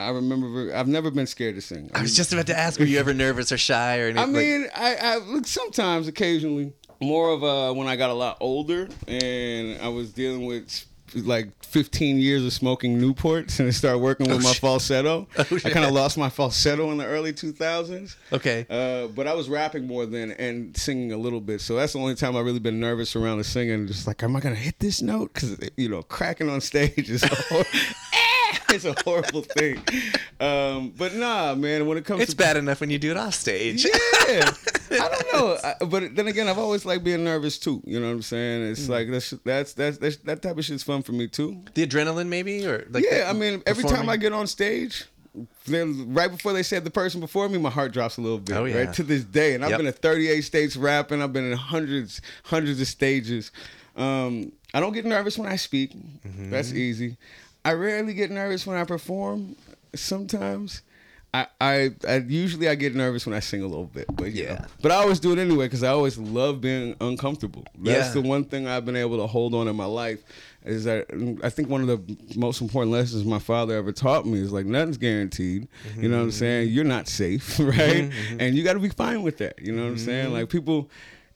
I 0.00 0.08
remember 0.08 0.74
I've 0.74 0.88
never 0.88 1.10
been 1.10 1.26
scared 1.26 1.56
to 1.56 1.60
sing. 1.60 1.90
I 1.94 2.00
was 2.00 2.16
just 2.16 2.32
about 2.32 2.46
to 2.46 2.58
ask, 2.58 2.80
were 2.80 2.86
you 2.86 2.98
ever 2.98 3.12
nervous 3.12 3.52
or 3.52 3.58
shy 3.58 3.98
or 3.98 4.06
anything? 4.06 4.22
I 4.22 4.26
mean, 4.26 4.66
I, 4.74 4.96
I 4.96 5.16
look 5.18 5.46
sometimes, 5.46 6.08
occasionally, 6.08 6.72
more 7.00 7.30
of 7.30 7.44
uh, 7.44 7.74
when 7.74 7.86
I 7.86 7.96
got 7.96 8.08
a 8.08 8.14
lot 8.14 8.38
older 8.40 8.88
and 9.06 9.80
I 9.80 9.88
was 9.88 10.10
dealing 10.12 10.46
with 10.46 10.86
like 11.14 11.50
15 11.64 12.18
years 12.18 12.44
of 12.44 12.52
smoking 12.52 12.98
Newports 12.98 13.58
and 13.58 13.68
I 13.68 13.72
started 13.72 13.98
working 13.98 14.28
with 14.28 14.38
oh, 14.38 14.42
my 14.42 14.52
shit. 14.52 14.60
falsetto. 14.60 15.26
Oh, 15.36 15.58
I 15.64 15.70
kind 15.70 15.84
of 15.84 15.92
lost 15.92 16.16
my 16.16 16.30
falsetto 16.30 16.90
in 16.92 16.98
the 16.98 17.06
early 17.06 17.32
2000s. 17.32 18.16
Okay. 18.32 18.66
Uh, 18.70 19.08
but 19.08 19.26
I 19.26 19.34
was 19.34 19.48
rapping 19.48 19.86
more 19.86 20.06
than 20.06 20.32
and 20.32 20.76
singing 20.76 21.12
a 21.12 21.16
little 21.16 21.40
bit. 21.40 21.60
So 21.60 21.76
that's 21.76 21.92
the 21.92 21.98
only 21.98 22.14
time 22.14 22.36
I've 22.36 22.44
really 22.44 22.58
been 22.58 22.80
nervous 22.80 23.16
around 23.16 23.38
the 23.38 23.44
singing. 23.44 23.86
Just 23.86 24.06
like, 24.06 24.22
am 24.22 24.36
I 24.36 24.40
going 24.40 24.54
to 24.54 24.60
hit 24.60 24.78
this 24.78 25.02
note? 25.02 25.34
Because, 25.34 25.58
you 25.76 25.88
know, 25.88 26.02
cracking 26.02 26.48
on 26.48 26.60
stage 26.60 27.10
is 27.10 27.22
it's 28.70 28.84
a 28.84 28.94
horrible 29.04 29.42
thing. 29.42 29.82
Um, 30.38 30.92
but 30.96 31.14
nah, 31.14 31.54
man. 31.54 31.86
When 31.86 31.98
it 31.98 32.04
comes, 32.04 32.22
it's 32.22 32.32
to 32.32 32.36
bad 32.36 32.56
enough 32.56 32.80
when 32.80 32.90
you 32.90 32.98
do 32.98 33.10
it 33.10 33.16
off 33.16 33.34
stage. 33.34 33.84
Yeah, 33.84 33.90
I 34.90 35.08
don't 35.08 35.32
know. 35.32 35.58
I, 35.62 35.84
but 35.84 36.14
then 36.14 36.28
again, 36.28 36.48
I've 36.48 36.58
always 36.58 36.84
liked 36.84 37.04
being 37.04 37.24
nervous 37.24 37.58
too. 37.58 37.82
You 37.84 38.00
know 38.00 38.06
what 38.06 38.12
I'm 38.12 38.22
saying? 38.22 38.70
It's 38.70 38.86
mm. 38.86 38.90
like 38.90 39.10
that's, 39.10 39.30
that's 39.44 39.72
that's 39.74 39.98
that's 39.98 40.16
that 40.18 40.42
type 40.42 40.58
of 40.58 40.64
shit's 40.64 40.82
fun 40.82 41.02
for 41.02 41.12
me 41.12 41.28
too. 41.28 41.62
The 41.74 41.86
adrenaline, 41.86 42.28
maybe, 42.28 42.66
or 42.66 42.86
like 42.90 43.04
yeah. 43.10 43.26
I 43.28 43.32
mean, 43.32 43.62
every 43.66 43.84
time 43.84 44.08
I 44.08 44.16
get 44.16 44.32
on 44.32 44.46
stage, 44.46 45.06
then 45.66 46.12
right 46.12 46.30
before 46.30 46.52
they 46.52 46.62
said 46.62 46.84
the 46.84 46.90
person 46.90 47.20
before 47.20 47.48
me, 47.48 47.58
my 47.58 47.70
heart 47.70 47.92
drops 47.92 48.16
a 48.16 48.20
little 48.20 48.38
bit. 48.38 48.56
Oh, 48.56 48.64
yeah. 48.64 48.78
Right 48.78 48.92
to 48.94 49.02
this 49.02 49.24
day, 49.24 49.54
and 49.54 49.64
I've 49.64 49.70
yep. 49.70 49.78
been 49.78 49.86
in 49.86 49.92
38 49.92 50.40
states 50.42 50.76
rapping. 50.76 51.22
I've 51.22 51.32
been 51.32 51.50
in 51.50 51.56
hundreds, 51.56 52.20
hundreds 52.44 52.80
of 52.80 52.86
stages. 52.86 53.52
Um, 53.96 54.52
I 54.74 54.80
don't 54.80 54.92
get 54.92 55.04
nervous 55.04 55.38
when 55.38 55.48
I 55.48 55.56
speak. 55.56 55.92
Mm-hmm. 55.92 56.50
That's 56.50 56.72
easy. 56.72 57.16
I 57.64 57.72
rarely 57.72 58.14
get 58.14 58.30
nervous 58.30 58.66
when 58.66 58.76
I 58.76 58.84
perform. 58.84 59.56
Sometimes. 59.94 60.82
I, 61.32 61.46
I, 61.60 61.90
I 62.08 62.16
usually 62.16 62.68
I 62.68 62.74
get 62.74 62.96
nervous 62.96 63.24
when 63.24 63.36
I 63.36 63.40
sing 63.40 63.62
a 63.62 63.66
little 63.66 63.86
bit, 63.86 64.06
but 64.12 64.32
yeah, 64.32 64.54
know. 64.54 64.64
but 64.82 64.90
I 64.90 64.96
always 64.96 65.20
do 65.20 65.32
it 65.32 65.38
anyway 65.38 65.66
because 65.66 65.84
I 65.84 65.90
always 65.90 66.18
love 66.18 66.60
being 66.60 66.96
uncomfortable. 67.00 67.64
That's 67.78 68.14
yeah. 68.14 68.20
the 68.20 68.28
one 68.28 68.44
thing 68.44 68.66
I've 68.66 68.84
been 68.84 68.96
able 68.96 69.18
to 69.18 69.28
hold 69.28 69.54
on 69.54 69.68
in 69.68 69.76
my 69.76 69.84
life. 69.84 70.24
Is 70.64 70.84
that 70.84 71.06
I 71.42 71.48
think 71.48 71.68
one 71.68 71.80
of 71.80 71.86
the 71.86 72.16
most 72.36 72.60
important 72.60 72.92
lessons 72.92 73.24
my 73.24 73.38
father 73.38 73.76
ever 73.76 73.92
taught 73.92 74.26
me 74.26 74.40
is 74.40 74.52
like 74.52 74.66
nothing's 74.66 74.98
guaranteed. 74.98 75.68
Mm-hmm. 75.88 76.02
You 76.02 76.08
know 76.08 76.16
what 76.16 76.22
I'm 76.22 76.28
mm-hmm. 76.30 76.38
saying? 76.38 76.68
You're 76.70 76.84
not 76.84 77.06
safe, 77.06 77.58
right? 77.60 78.10
Mm-hmm. 78.10 78.40
And 78.40 78.56
you 78.56 78.64
got 78.64 78.74
to 78.74 78.80
be 78.80 78.88
fine 78.88 79.22
with 79.22 79.38
that. 79.38 79.60
You 79.60 79.72
know 79.72 79.84
what 79.84 79.90
I'm 79.90 79.98
saying? 79.98 80.26
Mm-hmm. 80.26 80.34
Like 80.34 80.48
people 80.50 80.90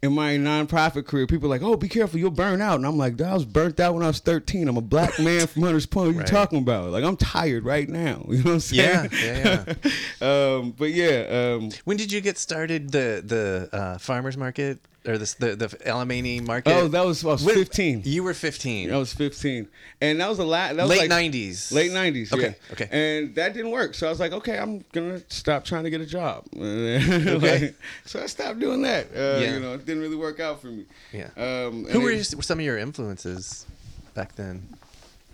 in 0.04 0.12
my 0.12 0.36
nonprofit 0.36 1.06
career, 1.06 1.26
people 1.26 1.46
are 1.46 1.50
like, 1.50 1.62
"Oh, 1.62 1.76
be 1.76 1.88
careful, 1.88 2.18
you'll 2.18 2.30
burn 2.30 2.60
out." 2.60 2.76
And 2.76 2.86
I'm 2.86 2.98
like, 2.98 3.18
"I 3.20 3.32
was 3.32 3.46
burnt 3.46 3.80
out 3.80 3.94
when 3.94 4.02
I 4.02 4.08
was 4.08 4.18
13. 4.18 4.68
I'm 4.68 4.76
a 4.76 4.82
black 4.82 5.18
man 5.18 5.46
from 5.46 5.62
Hunters 5.62 5.86
Point. 5.86 6.14
What 6.14 6.16
are 6.16 6.20
you 6.20 6.26
talking 6.26 6.58
about? 6.58 6.90
Like, 6.90 7.04
I'm 7.04 7.16
tired 7.16 7.64
right 7.64 7.88
now. 7.88 8.24
You 8.34 8.42
know 8.42 8.50
what 8.50 8.54
I'm 8.54 8.60
saying? 8.60 9.10
Yeah, 9.12 9.64
yeah. 9.64 9.64
yeah. 10.20 10.56
um, 10.56 10.74
but 10.76 10.90
yeah. 10.90 11.54
Um, 11.54 11.70
when 11.84 11.96
did 11.96 12.10
you 12.10 12.20
get 12.20 12.36
started? 12.36 12.90
The 12.90 13.22
the 13.24 13.68
uh, 13.72 13.98
farmers 13.98 14.36
market 14.36 14.80
or 15.06 15.18
the 15.18 15.34
the, 15.38 15.56
the 15.56 15.68
Alemany 15.86 16.44
market. 16.44 16.70
Oh, 16.70 16.88
that 16.88 17.04
was 17.04 17.24
I 17.24 17.28
was 17.28 17.44
when, 17.44 17.54
15. 17.54 18.02
You 18.04 18.22
were 18.22 18.34
15. 18.34 18.92
I 18.92 18.96
was 18.96 19.12
15, 19.12 19.68
and 20.00 20.20
that 20.20 20.28
was 20.28 20.38
a 20.38 20.44
lot. 20.44 20.76
That 20.76 20.82
was 20.82 20.90
late 20.90 21.10
like, 21.10 21.32
90s. 21.32 21.72
Late 21.72 21.90
90s. 21.90 22.32
Okay. 22.32 22.42
Yeah. 22.42 22.72
Okay. 22.72 22.88
And 22.90 23.34
that 23.34 23.54
didn't 23.54 23.70
work, 23.70 23.94
so 23.94 24.06
I 24.06 24.10
was 24.10 24.20
like, 24.20 24.32
okay, 24.32 24.58
I'm 24.58 24.84
gonna 24.92 25.20
stop 25.28 25.64
trying 25.64 25.84
to 25.84 25.90
get 25.90 26.00
a 26.00 26.06
job. 26.06 26.44
okay. 26.56 27.74
so 28.04 28.22
I 28.22 28.26
stopped 28.26 28.58
doing 28.58 28.82
that. 28.82 29.06
Uh, 29.14 29.40
yeah. 29.40 29.54
You 29.54 29.60
know, 29.60 29.74
it 29.74 29.84
didn't 29.84 30.02
really 30.02 30.16
work 30.16 30.40
out 30.40 30.60
for 30.60 30.68
me. 30.68 30.86
Yeah. 31.12 31.28
Um, 31.36 31.84
Who 31.86 32.00
were 32.00 32.10
it, 32.10 32.24
some 32.24 32.58
of 32.58 32.64
your 32.64 32.78
influences 32.78 33.66
back 34.14 34.34
then? 34.36 34.66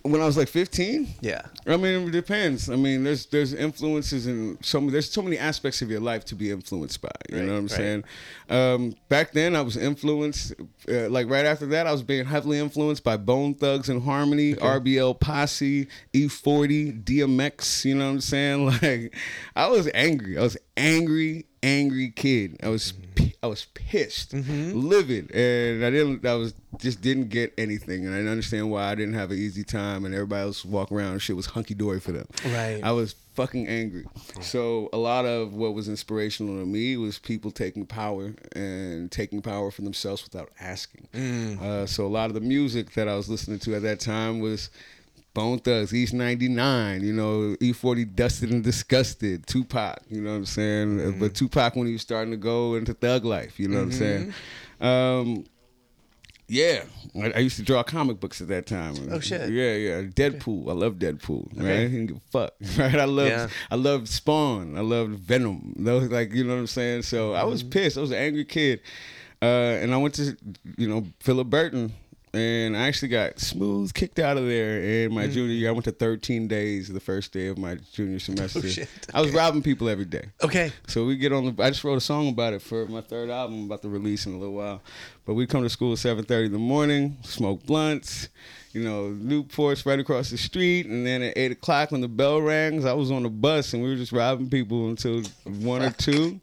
When 0.02 0.20
I 0.20 0.26
was 0.26 0.36
like 0.36 0.48
15. 0.48 1.06
Yeah. 1.20 1.42
I 1.66 1.76
mean, 1.76 2.08
it 2.08 2.10
depends. 2.10 2.70
I 2.70 2.76
mean, 2.76 3.04
there's 3.04 3.26
there's 3.26 3.52
influences 3.52 4.26
in 4.26 4.58
so 4.62 4.80
there's 4.80 5.10
so 5.10 5.22
many 5.22 5.38
aspects 5.38 5.82
of 5.82 5.90
your 5.90 6.00
life 6.00 6.24
to 6.26 6.34
be 6.34 6.50
influenced 6.50 7.00
by. 7.00 7.10
You 7.28 7.36
right, 7.36 7.44
know 7.44 7.52
what 7.52 7.58
I'm 7.58 7.64
right. 7.64 7.70
saying? 7.70 8.04
Um, 8.48 8.94
back 9.08 9.32
then, 9.32 9.54
I 9.54 9.62
was 9.62 9.76
influenced. 9.76 10.54
Uh, 10.88 11.08
like 11.08 11.28
right 11.28 11.44
after 11.44 11.66
that, 11.66 11.86
I 11.86 11.92
was 11.92 12.02
being 12.02 12.24
heavily 12.24 12.58
influenced 12.58 13.04
by 13.04 13.16
Bone 13.16 13.54
Thugs 13.54 13.88
and 13.88 14.02
Harmony, 14.02 14.54
okay. 14.54 14.64
RBL 14.64 15.20
Posse, 15.20 15.86
E40, 16.14 17.04
DMX. 17.04 17.84
You 17.84 17.96
know 17.96 18.06
what 18.06 18.12
I'm 18.12 18.20
saying? 18.20 18.70
Like, 18.80 19.14
I 19.56 19.68
was 19.68 19.90
angry. 19.94 20.38
I 20.38 20.42
was 20.42 20.56
angry, 20.76 21.46
angry 21.62 22.10
kid. 22.10 22.58
I 22.62 22.68
was. 22.68 22.92
Mm-hmm 22.92 23.30
I 23.42 23.46
was 23.46 23.64
pissed, 23.72 24.32
mm-hmm. 24.32 24.78
livid, 24.78 25.30
and 25.34 25.82
I 25.82 25.90
didn't. 25.90 26.26
I 26.26 26.34
was 26.34 26.52
just 26.78 27.00
didn't 27.00 27.30
get 27.30 27.54
anything, 27.56 28.04
and 28.04 28.14
I 28.14 28.18
didn't 28.18 28.32
understand 28.32 28.70
why 28.70 28.90
I 28.90 28.94
didn't 28.94 29.14
have 29.14 29.30
an 29.30 29.38
easy 29.38 29.64
time, 29.64 30.04
and 30.04 30.14
everybody 30.14 30.42
else 30.42 30.62
walk 30.62 30.92
around 30.92 31.12
and 31.12 31.22
shit 31.22 31.36
was 31.36 31.46
hunky 31.46 31.72
dory 31.72 32.00
for 32.00 32.12
them. 32.12 32.26
Right. 32.44 32.80
I 32.82 32.92
was 32.92 33.14
fucking 33.34 33.66
angry. 33.66 34.04
So 34.42 34.90
a 34.92 34.98
lot 34.98 35.24
of 35.24 35.54
what 35.54 35.72
was 35.72 35.88
inspirational 35.88 36.58
to 36.58 36.66
me 36.66 36.98
was 36.98 37.18
people 37.18 37.50
taking 37.50 37.86
power 37.86 38.34
and 38.52 39.10
taking 39.10 39.40
power 39.40 39.70
for 39.70 39.80
themselves 39.80 40.22
without 40.22 40.50
asking. 40.60 41.08
Mm. 41.14 41.62
Uh, 41.62 41.86
so 41.86 42.04
a 42.04 42.08
lot 42.08 42.28
of 42.28 42.34
the 42.34 42.40
music 42.40 42.92
that 42.92 43.08
I 43.08 43.16
was 43.16 43.30
listening 43.30 43.58
to 43.60 43.74
at 43.74 43.82
that 43.82 44.00
time 44.00 44.40
was 44.40 44.68
Bone 45.32 45.58
Thugs, 45.58 45.94
East 45.94 46.12
99, 46.12 47.02
you 47.02 47.12
know, 47.12 47.56
E40 47.60 48.14
Dusted 48.14 48.50
and 48.50 48.64
Disgusted, 48.64 49.46
Tupac, 49.46 50.00
you 50.08 50.20
know 50.20 50.30
what 50.30 50.36
I'm 50.36 50.46
saying? 50.46 50.98
Mm-hmm. 50.98 51.20
But 51.20 51.34
Tupac 51.34 51.76
when 51.76 51.86
he 51.86 51.92
was 51.92 52.02
starting 52.02 52.32
to 52.32 52.36
go 52.36 52.74
into 52.74 52.94
thug 52.94 53.24
life, 53.24 53.60
you 53.60 53.68
know 53.68 53.84
mm-hmm. 53.84 53.86
what 53.86 53.94
I'm 53.94 53.98
saying? 53.98 54.34
Mm-hmm. 54.80 54.86
Um, 54.86 55.44
yeah, 56.50 56.82
I, 57.14 57.30
I, 57.30 57.38
used 57.38 57.56
to 57.58 57.62
draw 57.62 57.84
comic 57.84 58.18
books 58.18 58.40
at 58.40 58.48
that 58.48 58.66
time. 58.66 58.96
Oh 59.12 59.20
shit! 59.20 59.50
Yeah, 59.50 59.74
yeah. 59.74 60.02
Deadpool. 60.02 60.68
I 60.68 60.72
love 60.72 60.94
Deadpool. 60.94 61.56
Okay. 61.56 61.64
Right? 61.64 61.72
I 61.72 61.82
didn't 61.84 62.06
give 62.06 62.16
a 62.16 62.20
fuck. 62.32 62.54
Right? 62.76 62.96
I 62.96 63.04
love. 63.04 63.28
Yeah. 63.28 63.48
I 63.70 63.76
loved 63.76 64.08
Spawn. 64.08 64.76
I 64.76 64.80
loved 64.80 65.12
Venom. 65.20 65.74
Those 65.78 66.10
like 66.10 66.32
you 66.32 66.42
know 66.42 66.54
what 66.54 66.60
I'm 66.60 66.66
saying. 66.66 67.02
So 67.02 67.28
mm-hmm. 67.30 67.40
I 67.40 67.44
was 67.44 67.62
mm-hmm. 67.62 67.70
pissed. 67.70 67.98
I 67.98 68.00
was 68.00 68.10
an 68.10 68.16
angry 68.16 68.44
kid, 68.44 68.80
uh, 69.40 69.44
and 69.44 69.94
I 69.94 69.96
went 69.98 70.14
to 70.14 70.36
you 70.76 70.88
know 70.88 71.06
Philip 71.20 71.48
Burton 71.48 71.92
and 72.32 72.76
I 72.76 72.86
actually 72.86 73.08
got 73.08 73.40
smooth 73.40 73.92
kicked 73.92 74.18
out 74.18 74.36
of 74.36 74.46
there 74.46 74.80
in 74.80 75.12
my 75.14 75.26
Mm. 75.26 75.32
junior 75.32 75.54
year. 75.54 75.68
I 75.68 75.72
went 75.72 75.84
to 75.86 75.92
13 75.92 76.46
days 76.48 76.88
the 76.88 77.00
first 77.00 77.32
day 77.32 77.48
of 77.48 77.58
my 77.58 77.76
junior 77.92 78.18
semester. 78.28 78.60
Oh, 78.64 78.68
shit. 78.68 78.88
I 79.12 79.20
was 79.20 79.32
robbing 79.32 79.62
people 79.62 79.88
every 79.88 80.04
day. 80.04 80.26
Okay. 80.42 80.72
So 80.86 81.04
we 81.06 81.16
get 81.16 81.32
on 81.32 81.54
the. 81.56 81.62
I 81.62 81.70
just 81.70 81.82
wrote 81.84 81.96
a 81.98 82.00
song 82.00 82.28
about 82.28 82.52
it 82.52 82.62
for 82.62 82.86
my 82.86 83.00
third 83.00 83.30
album, 83.30 83.64
about 83.64 83.82
to 83.82 83.88
release 83.88 84.26
in 84.26 84.34
a 84.34 84.38
little 84.38 84.54
while. 84.54 84.80
But 85.26 85.34
we 85.34 85.46
come 85.46 85.62
to 85.62 85.68
school 85.70 85.92
at 85.92 85.98
7:30 85.98 86.46
in 86.46 86.52
the 86.52 86.58
morning, 86.58 87.16
smoke 87.22 87.64
blunts, 87.66 88.28
you 88.72 88.82
know, 88.82 89.10
Newport's 89.10 89.84
right 89.84 89.98
across 89.98 90.30
the 90.30 90.38
street, 90.38 90.86
and 90.86 91.04
then 91.06 91.22
at 91.22 91.36
eight 91.36 91.52
o'clock 91.52 91.90
when 91.90 92.00
the 92.00 92.08
bell 92.08 92.40
rings, 92.40 92.84
I 92.84 92.92
was 92.92 93.10
on 93.10 93.24
the 93.24 93.28
bus 93.28 93.74
and 93.74 93.82
we 93.82 93.88
were 93.90 93.96
just 93.96 94.12
robbing 94.12 94.48
people 94.50 94.88
until 94.88 95.22
one 95.44 95.82
or 95.82 95.90
two. 95.90 96.40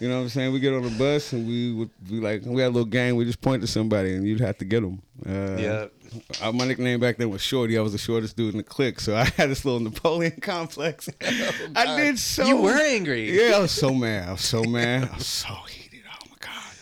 You 0.00 0.08
know 0.08 0.16
what 0.16 0.22
I'm 0.24 0.28
saying? 0.28 0.52
We 0.52 0.60
get 0.60 0.74
on 0.74 0.82
the 0.82 0.90
bus 0.90 1.32
and 1.32 1.46
we 1.48 1.72
would 1.72 1.90
be 2.06 2.20
like, 2.20 2.42
we 2.44 2.60
had 2.60 2.68
a 2.68 2.74
little 2.74 2.84
gang. 2.84 3.16
We 3.16 3.24
just 3.24 3.40
point 3.40 3.62
to 3.62 3.66
somebody 3.66 4.14
and 4.14 4.26
you'd 4.26 4.40
have 4.40 4.58
to 4.58 4.64
get 4.66 4.82
them. 4.82 5.00
Uh, 5.26 5.56
Yeah. 5.58 6.50
my 6.52 6.66
nickname 6.66 7.00
back 7.00 7.16
then 7.16 7.30
was 7.30 7.40
Shorty. 7.40 7.78
I 7.78 7.80
was 7.80 7.92
the 7.92 7.98
shortest 7.98 8.36
dude 8.36 8.52
in 8.52 8.58
the 8.58 8.62
clique, 8.62 9.00
so 9.00 9.16
I 9.16 9.24
had 9.36 9.48
this 9.50 9.64
little 9.64 9.80
Napoleon 9.80 10.38
complex. 10.42 11.08
I 11.74 11.96
did 11.96 12.18
so. 12.18 12.44
You 12.44 12.58
were 12.58 12.74
angry. 12.78 13.30
Yeah, 13.30 13.56
I 13.56 13.60
was 13.60 13.70
so 13.72 13.94
mad. 13.94 14.28
I 14.28 14.32
was 14.32 14.42
so 14.42 14.62
mad. 14.64 15.08
I 15.10 15.16
was 15.16 15.26
so 15.26 15.54
heated. 15.70 16.00
Oh 16.10 16.26
my 16.30 16.36
god! 16.40 16.74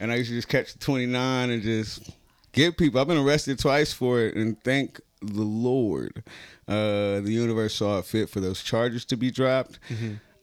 And 0.00 0.12
I 0.12 0.16
used 0.16 0.28
to 0.30 0.36
just 0.36 0.48
catch 0.48 0.74
the 0.74 0.78
29 0.78 1.50
and 1.50 1.62
just 1.62 2.10
get 2.52 2.76
people. 2.76 3.00
I've 3.00 3.08
been 3.08 3.16
arrested 3.18 3.58
twice 3.58 3.92
for 3.94 4.20
it, 4.20 4.36
and 4.36 4.62
thank 4.62 5.00
the 5.22 5.42
Lord, 5.42 6.22
uh, 6.68 7.20
the 7.20 7.30
universe 7.32 7.74
saw 7.74 7.98
it 7.98 8.04
fit 8.04 8.28
for 8.30 8.40
those 8.40 8.62
charges 8.62 9.04
to 9.06 9.16
be 9.16 9.30
dropped. 9.30 9.78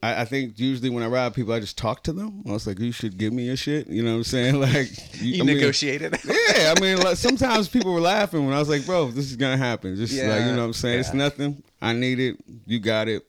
I, 0.06 0.22
I 0.22 0.24
think 0.24 0.58
usually 0.58 0.90
when 0.90 1.02
I 1.02 1.08
rob 1.08 1.34
people, 1.34 1.52
I 1.52 1.60
just 1.60 1.76
talk 1.78 2.02
to 2.04 2.12
them. 2.12 2.42
I 2.48 2.52
was 2.52 2.66
like, 2.66 2.78
"You 2.78 2.92
should 2.92 3.16
give 3.18 3.32
me 3.32 3.44
your 3.44 3.56
shit." 3.56 3.88
You 3.88 4.02
know 4.02 4.12
what 4.12 4.16
I'm 4.18 4.24
saying? 4.24 4.60
Like 4.60 4.88
You 5.20 5.42
I 5.42 5.46
mean- 5.46 5.56
negotiated. 5.56 6.16
yeah, 6.24 6.74
I 6.76 6.80
mean, 6.80 6.98
like 6.98 7.16
sometimes 7.16 7.68
people 7.68 7.92
were 7.92 8.00
laughing 8.00 8.44
when 8.46 8.54
I 8.54 8.58
was 8.58 8.68
like, 8.68 8.86
"Bro, 8.86 9.10
this 9.12 9.26
is 9.30 9.36
gonna 9.36 9.56
happen." 9.56 9.96
Just 9.96 10.12
like 10.14 10.40
you 10.42 10.52
know, 10.52 10.58
what 10.58 10.64
I'm 10.64 10.72
saying 10.72 11.00
it's 11.00 11.14
nothing. 11.14 11.62
I 11.82 11.92
need 11.92 12.20
it. 12.20 12.36
You 12.66 12.78
got 12.78 13.08
it. 13.08 13.26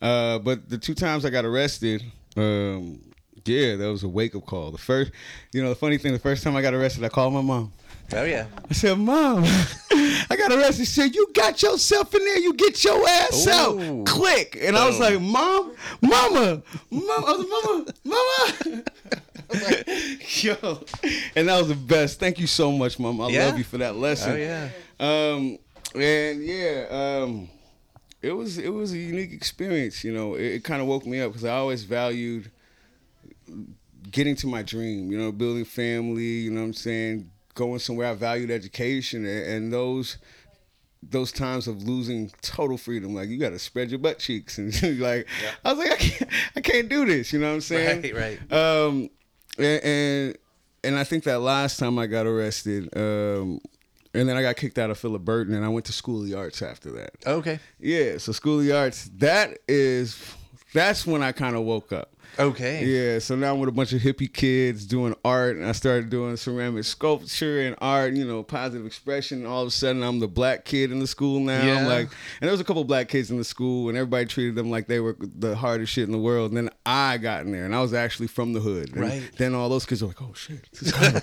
Uh, 0.00 0.38
but 0.40 0.68
the 0.68 0.78
two 0.78 0.94
times 0.94 1.24
I 1.24 1.30
got 1.30 1.44
arrested, 1.44 2.02
um, 2.36 3.00
yeah, 3.44 3.76
that 3.76 3.86
was 3.90 4.02
a 4.02 4.08
wake 4.08 4.34
up 4.34 4.44
call. 4.46 4.70
The 4.72 4.78
first, 4.78 5.12
you 5.52 5.62
know, 5.62 5.68
the 5.68 5.74
funny 5.76 5.98
thing, 5.98 6.12
the 6.12 6.18
first 6.18 6.42
time 6.42 6.56
I 6.56 6.62
got 6.62 6.74
arrested, 6.74 7.04
I 7.04 7.08
called 7.08 7.32
my 7.34 7.40
mom. 7.40 7.72
oh 8.14 8.24
yeah. 8.24 8.46
I 8.68 8.72
said, 8.74 8.98
"Mom, 8.98 9.44
I 10.30 10.36
got 10.36 10.52
arrested." 10.52 10.86
She 10.86 10.86
said, 10.86 11.14
"You 11.14 11.28
got 11.34 11.62
yourself 11.62 12.14
in 12.14 12.24
there. 12.24 12.38
You 12.38 12.54
get 12.54 12.82
your 12.84 13.06
ass 13.08 13.46
Ooh. 13.46 13.50
out." 13.50 14.06
Click, 14.06 14.58
and 14.60 14.76
I 14.76 14.86
was 14.86 14.98
like, 14.98 15.20
"Mom, 15.20 15.72
Mama, 16.00 16.62
Mama, 16.90 17.26
I 17.26 17.32
was 17.32 17.46
Mama, 18.04 18.54
Mama." 18.66 18.82
Like, 19.52 19.84
"Yo," 20.44 20.84
and 21.36 21.48
that 21.48 21.58
was 21.58 21.68
the 21.68 21.74
best. 21.74 22.18
Thank 22.20 22.38
you 22.38 22.46
so 22.46 22.72
much, 22.72 22.98
Mom. 22.98 23.20
I 23.20 23.28
Yeah? 23.28 23.46
love 23.46 23.58
you 23.58 23.64
for 23.64 23.78
that 23.78 23.96
lesson. 23.96 24.32
Oh 24.32 24.36
yeah. 24.36 24.68
Um, 25.00 25.58
and 25.94 26.42
yeah, 26.44 26.86
um, 27.22 27.48
it 28.22 28.32
was 28.32 28.56
it 28.58 28.70
was 28.70 28.92
a 28.92 28.98
unique 28.98 29.32
experience. 29.32 30.04
You 30.04 30.14
know, 30.14 30.34
it, 30.36 30.44
it 30.54 30.64
kind 30.64 30.80
of 30.80 30.86
woke 30.88 31.04
me 31.04 31.20
up 31.20 31.32
because 31.32 31.44
I 31.44 31.56
always 31.56 31.82
valued 31.84 32.50
getting 34.10 34.36
to 34.36 34.46
my 34.46 34.62
dream. 34.62 35.10
You 35.10 35.18
know, 35.18 35.32
building 35.32 35.64
family. 35.64 36.22
You 36.22 36.50
know 36.52 36.60
what 36.60 36.66
I'm 36.68 36.72
saying? 36.74 37.30
Going 37.54 37.78
somewhere. 37.78 38.08
I 38.08 38.14
valued 38.14 38.50
education, 38.50 39.26
and, 39.26 39.46
and 39.46 39.72
those 39.72 40.18
those 41.02 41.32
times 41.32 41.66
of 41.66 41.82
losing 41.82 42.30
total 42.42 42.78
freedom. 42.78 43.14
Like 43.14 43.28
you 43.28 43.38
got 43.38 43.50
to 43.50 43.58
spread 43.58 43.90
your 43.90 43.98
butt 43.98 44.18
cheeks, 44.18 44.58
and 44.58 44.72
like 45.00 45.26
I 45.64 45.72
was 45.72 45.78
like 45.78 45.92
I 45.92 45.96
can't 45.96 46.30
I 46.56 46.60
can't 46.60 46.88
do 46.88 47.04
this. 47.04 47.32
You 47.32 47.40
know 47.40 47.48
what 47.48 47.54
I'm 47.54 47.60
saying? 47.60 48.02
Right, 48.14 48.38
right. 48.50 48.52
Um, 48.52 49.10
and, 49.58 49.84
and 49.84 50.38
and 50.84 50.98
I 50.98 51.04
think 51.04 51.24
that 51.24 51.40
last 51.40 51.78
time 51.78 51.98
I 51.98 52.06
got 52.06 52.26
arrested, 52.26 52.88
um, 52.96 53.60
and 54.14 54.28
then 54.28 54.36
I 54.36 54.42
got 54.42 54.56
kicked 54.56 54.78
out 54.78 54.90
of 54.90 54.98
Philip 54.98 55.24
Burton, 55.24 55.54
and 55.54 55.64
I 55.64 55.68
went 55.68 55.86
to 55.86 55.92
School 55.92 56.22
of 56.22 56.28
the 56.28 56.34
Arts 56.34 56.62
after 56.62 56.90
that. 56.92 57.12
Okay. 57.26 57.60
Yeah, 57.78 58.18
so 58.18 58.32
School 58.32 58.58
of 58.58 58.66
the 58.66 58.76
Arts, 58.76 59.10
that 59.16 59.58
is, 59.68 60.20
that's 60.74 61.06
when 61.06 61.22
I 61.22 61.32
kind 61.32 61.56
of 61.56 61.62
woke 61.62 61.92
up. 61.92 62.11
Okay. 62.38 62.84
Yeah, 62.84 63.18
so 63.18 63.36
now 63.36 63.52
I'm 63.52 63.60
with 63.60 63.68
a 63.68 63.72
bunch 63.72 63.92
of 63.92 64.00
hippie 64.00 64.32
kids 64.32 64.86
doing 64.86 65.14
art, 65.24 65.56
and 65.56 65.66
I 65.66 65.72
started 65.72 66.10
doing 66.10 66.36
ceramic 66.36 66.84
sculpture 66.84 67.60
and 67.60 67.76
art, 67.80 68.14
you 68.14 68.24
know, 68.24 68.42
positive 68.42 68.86
expression. 68.86 69.38
And 69.38 69.46
all 69.46 69.62
of 69.62 69.68
a 69.68 69.70
sudden, 69.70 70.02
I'm 70.02 70.18
the 70.18 70.28
black 70.28 70.64
kid 70.64 70.90
in 70.92 70.98
the 70.98 71.06
school 71.06 71.40
now. 71.40 71.64
Yeah. 71.64 71.80
I'm 71.80 71.86
like, 71.86 72.08
and 72.08 72.42
there 72.42 72.50
was 72.50 72.60
a 72.60 72.64
couple 72.64 72.84
black 72.84 73.08
kids 73.08 73.30
in 73.30 73.36
the 73.36 73.44
school, 73.44 73.88
and 73.88 73.98
everybody 73.98 74.26
treated 74.26 74.54
them 74.54 74.70
like 74.70 74.86
they 74.86 75.00
were 75.00 75.16
the 75.18 75.54
hardest 75.54 75.92
shit 75.92 76.04
in 76.04 76.12
the 76.12 76.18
world. 76.18 76.52
And 76.52 76.56
then 76.56 76.70
I 76.86 77.18
got 77.18 77.42
in 77.42 77.52
there, 77.52 77.64
and 77.64 77.74
I 77.74 77.80
was 77.80 77.92
actually 77.92 78.28
from 78.28 78.52
the 78.52 78.60
hood. 78.60 78.92
And 78.92 79.02
Right. 79.02 79.30
Then 79.36 79.54
all 79.54 79.68
those 79.68 79.84
kids 79.84 80.02
were 80.02 80.08
like, 80.08 80.22
oh 80.22 80.32
shit. 80.34 80.70
this 80.72 80.82
is 80.82 80.92
cool. 80.92 81.10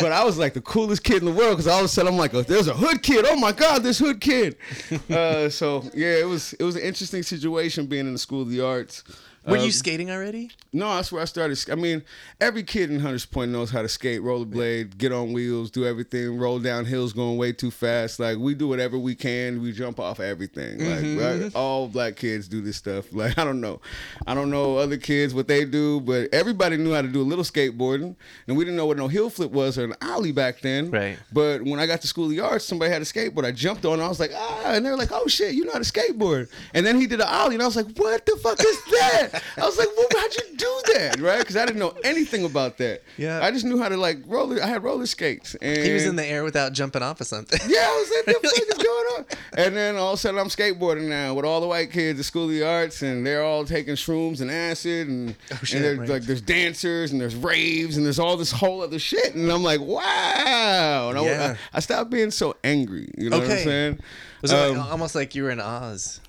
but 0.00 0.12
I 0.12 0.24
was 0.24 0.36
like 0.38 0.54
the 0.54 0.60
coolest 0.60 1.04
kid 1.04 1.18
in 1.18 1.24
the 1.24 1.32
world 1.32 1.52
because 1.52 1.66
all 1.66 1.78
of 1.78 1.84
a 1.84 1.88
sudden 1.88 2.12
I'm 2.12 2.18
like, 2.18 2.34
oh, 2.34 2.42
there's 2.42 2.68
a 2.68 2.74
hood 2.74 3.02
kid. 3.02 3.24
Oh 3.26 3.36
my 3.36 3.52
god, 3.52 3.82
this 3.82 3.98
hood 3.98 4.20
kid. 4.20 4.56
uh, 5.10 5.48
so 5.48 5.84
yeah, 5.94 6.16
it 6.16 6.26
was 6.26 6.52
it 6.54 6.64
was 6.64 6.76
an 6.76 6.82
interesting 6.82 7.22
situation 7.22 7.86
being 7.86 8.06
in 8.06 8.12
the 8.12 8.18
School 8.18 8.42
of 8.42 8.50
the 8.50 8.60
Arts. 8.60 9.04
Were 9.46 9.56
Um, 9.56 9.64
you 9.64 9.70
skating 9.72 10.10
already? 10.10 10.50
no, 10.72 10.94
that's 10.96 11.10
where 11.10 11.22
I 11.22 11.24
started. 11.24 11.58
I 11.70 11.74
mean, 11.74 12.02
every 12.40 12.62
kid 12.62 12.90
in 12.90 13.00
Hunters 13.00 13.24
Point 13.26 13.50
knows 13.50 13.70
how 13.70 13.80
to 13.82 13.88
skate, 13.88 14.20
rollerblade, 14.20 14.98
get 14.98 15.12
on 15.12 15.32
wheels, 15.32 15.70
do 15.70 15.86
everything, 15.86 16.36
roll 16.38 16.58
down 16.58 16.84
hills 16.84 17.12
going 17.14 17.38
way 17.38 17.52
too 17.52 17.70
fast. 17.70 18.20
Like 18.20 18.36
we 18.38 18.54
do 18.54 18.68
whatever 18.68 18.98
we 18.98 19.14
can. 19.14 19.62
We 19.62 19.72
jump 19.72 19.98
off 19.98 20.20
everything. 20.20 20.78
Like 21.18 21.42
right? 21.42 21.54
all 21.54 21.88
black 21.88 22.16
kids 22.16 22.48
do 22.48 22.60
this 22.60 22.76
stuff. 22.76 23.06
Like 23.20 23.38
I 23.38 23.44
don't 23.44 23.60
know, 23.60 23.80
I 24.26 24.34
don't 24.34 24.50
know 24.50 24.76
other 24.76 24.96
kids 24.96 25.34
what 25.34 25.48
they 25.48 25.64
do, 25.64 26.00
but 26.00 26.32
everybody 26.32 26.76
knew 26.76 26.92
how 26.94 27.02
to 27.02 27.08
do 27.08 27.20
a 27.20 27.28
little 27.30 27.44
skateboarding, 27.44 28.14
and 28.46 28.56
we 28.56 28.64
didn't 28.64 28.76
know 28.76 28.86
what 28.86 28.96
no 28.98 29.08
hill 29.08 29.30
flip 29.30 29.50
was 29.50 29.76
or 29.78 29.84
an 29.84 29.94
ollie 30.02 30.32
back 30.32 30.60
then. 30.60 30.90
Right. 30.90 31.18
But 31.32 31.62
when 31.62 31.78
I 31.80 31.86
got 31.86 32.00
to 32.02 32.06
School 32.06 32.24
of 32.24 32.30
the 32.30 32.40
Arts, 32.40 32.64
somebody 32.64 32.90
had 32.92 33.02
a 33.02 33.04
skateboard. 33.04 33.44
I 33.44 33.52
jumped 33.52 33.84
on. 33.84 34.00
it. 34.00 34.04
I 34.04 34.08
was 34.08 34.20
like, 34.20 34.30
ah, 34.34 34.72
and 34.72 34.84
they 34.86 34.90
were 34.90 34.96
like, 34.96 35.12
oh 35.12 35.26
shit, 35.26 35.54
you 35.54 35.64
know 35.64 35.72
how 35.72 35.78
to 35.78 35.84
skateboard. 35.84 36.48
And 36.74 36.84
then 36.86 37.00
he 37.00 37.06
did 37.06 37.20
an 37.20 37.26
ollie, 37.28 37.54
and 37.56 37.62
I 37.62 37.66
was 37.66 37.76
like, 37.76 37.88
what 37.96 38.24
the 38.26 38.36
fuck 38.42 38.58
is 38.60 38.84
that? 39.00 39.29
I 39.56 39.64
was 39.64 39.78
like, 39.78 39.88
well, 39.96 40.06
how'd 40.16 40.34
you 40.34 40.56
do 40.56 40.80
that, 40.94 41.20
right? 41.20 41.38
Because 41.38 41.56
I 41.56 41.66
didn't 41.66 41.78
know 41.80 41.94
anything 42.04 42.44
about 42.44 42.78
that. 42.78 43.02
Yeah. 43.16 43.40
I 43.42 43.50
just 43.50 43.64
knew 43.64 43.78
how 43.78 43.88
to 43.88 43.96
like 43.96 44.18
roller. 44.26 44.62
I 44.62 44.66
had 44.66 44.82
roller 44.82 45.06
skates. 45.06 45.54
And 45.60 45.78
He 45.84 45.92
was 45.92 46.04
in 46.06 46.16
the 46.16 46.24
air 46.26 46.44
without 46.44 46.72
jumping 46.72 47.02
off 47.02 47.20
of 47.20 47.26
something. 47.26 47.58
yeah, 47.68 47.80
I 47.90 47.98
was 47.98 48.10
like, 48.26 48.26
what 48.34 48.42
the 48.42 48.48
fuck 48.66 48.68
is 48.78 48.84
going 48.84 49.06
on? 49.18 49.24
And 49.54 49.76
then 49.76 49.96
all 49.96 50.12
of 50.12 50.14
a 50.14 50.16
sudden 50.18 50.38
I'm 50.40 50.48
skateboarding 50.48 51.08
now 51.08 51.34
with 51.34 51.44
all 51.44 51.60
the 51.60 51.66
white 51.66 51.90
kids 51.90 52.18
at 52.18 52.24
School 52.24 52.44
of 52.44 52.50
the 52.50 52.62
Arts 52.66 53.02
and 53.02 53.26
they're 53.26 53.42
all 53.44 53.64
taking 53.64 53.94
shrooms 53.94 54.40
and 54.40 54.50
acid 54.50 55.08
and, 55.08 55.34
Oh, 55.52 55.58
shit, 55.62 55.76
and 55.76 55.84
there's 55.84 55.98
right. 55.98 56.08
like 56.08 56.22
there's 56.22 56.40
dancers 56.42 57.12
and 57.12 57.20
there's 57.20 57.34
raves 57.36 57.96
and 57.96 58.04
there's 58.06 58.18
all 58.18 58.36
this 58.36 58.52
whole 58.52 58.82
other 58.82 58.98
shit. 58.98 59.34
And 59.34 59.50
I'm 59.50 59.62
like, 59.62 59.80
wow. 59.80 61.08
And 61.10 61.18
I, 61.18 61.22
Yeah. 61.24 61.56
I, 61.72 61.76
I 61.76 61.80
stopped 61.80 62.10
being 62.10 62.30
so 62.30 62.56
angry. 62.64 63.08
You 63.16 63.30
know 63.30 63.38
what 63.38 63.46
I'm 63.46 63.52
Okay. 63.52 63.64
saying? 63.64 63.98
Was 64.42 64.52
it 64.52 64.56
like, 64.56 64.76
Um, 64.78 64.90
almost 64.90 65.14
like 65.14 65.34
you 65.34 65.42
were 65.44 65.50
in 65.50 65.60
Oz? 65.60 66.20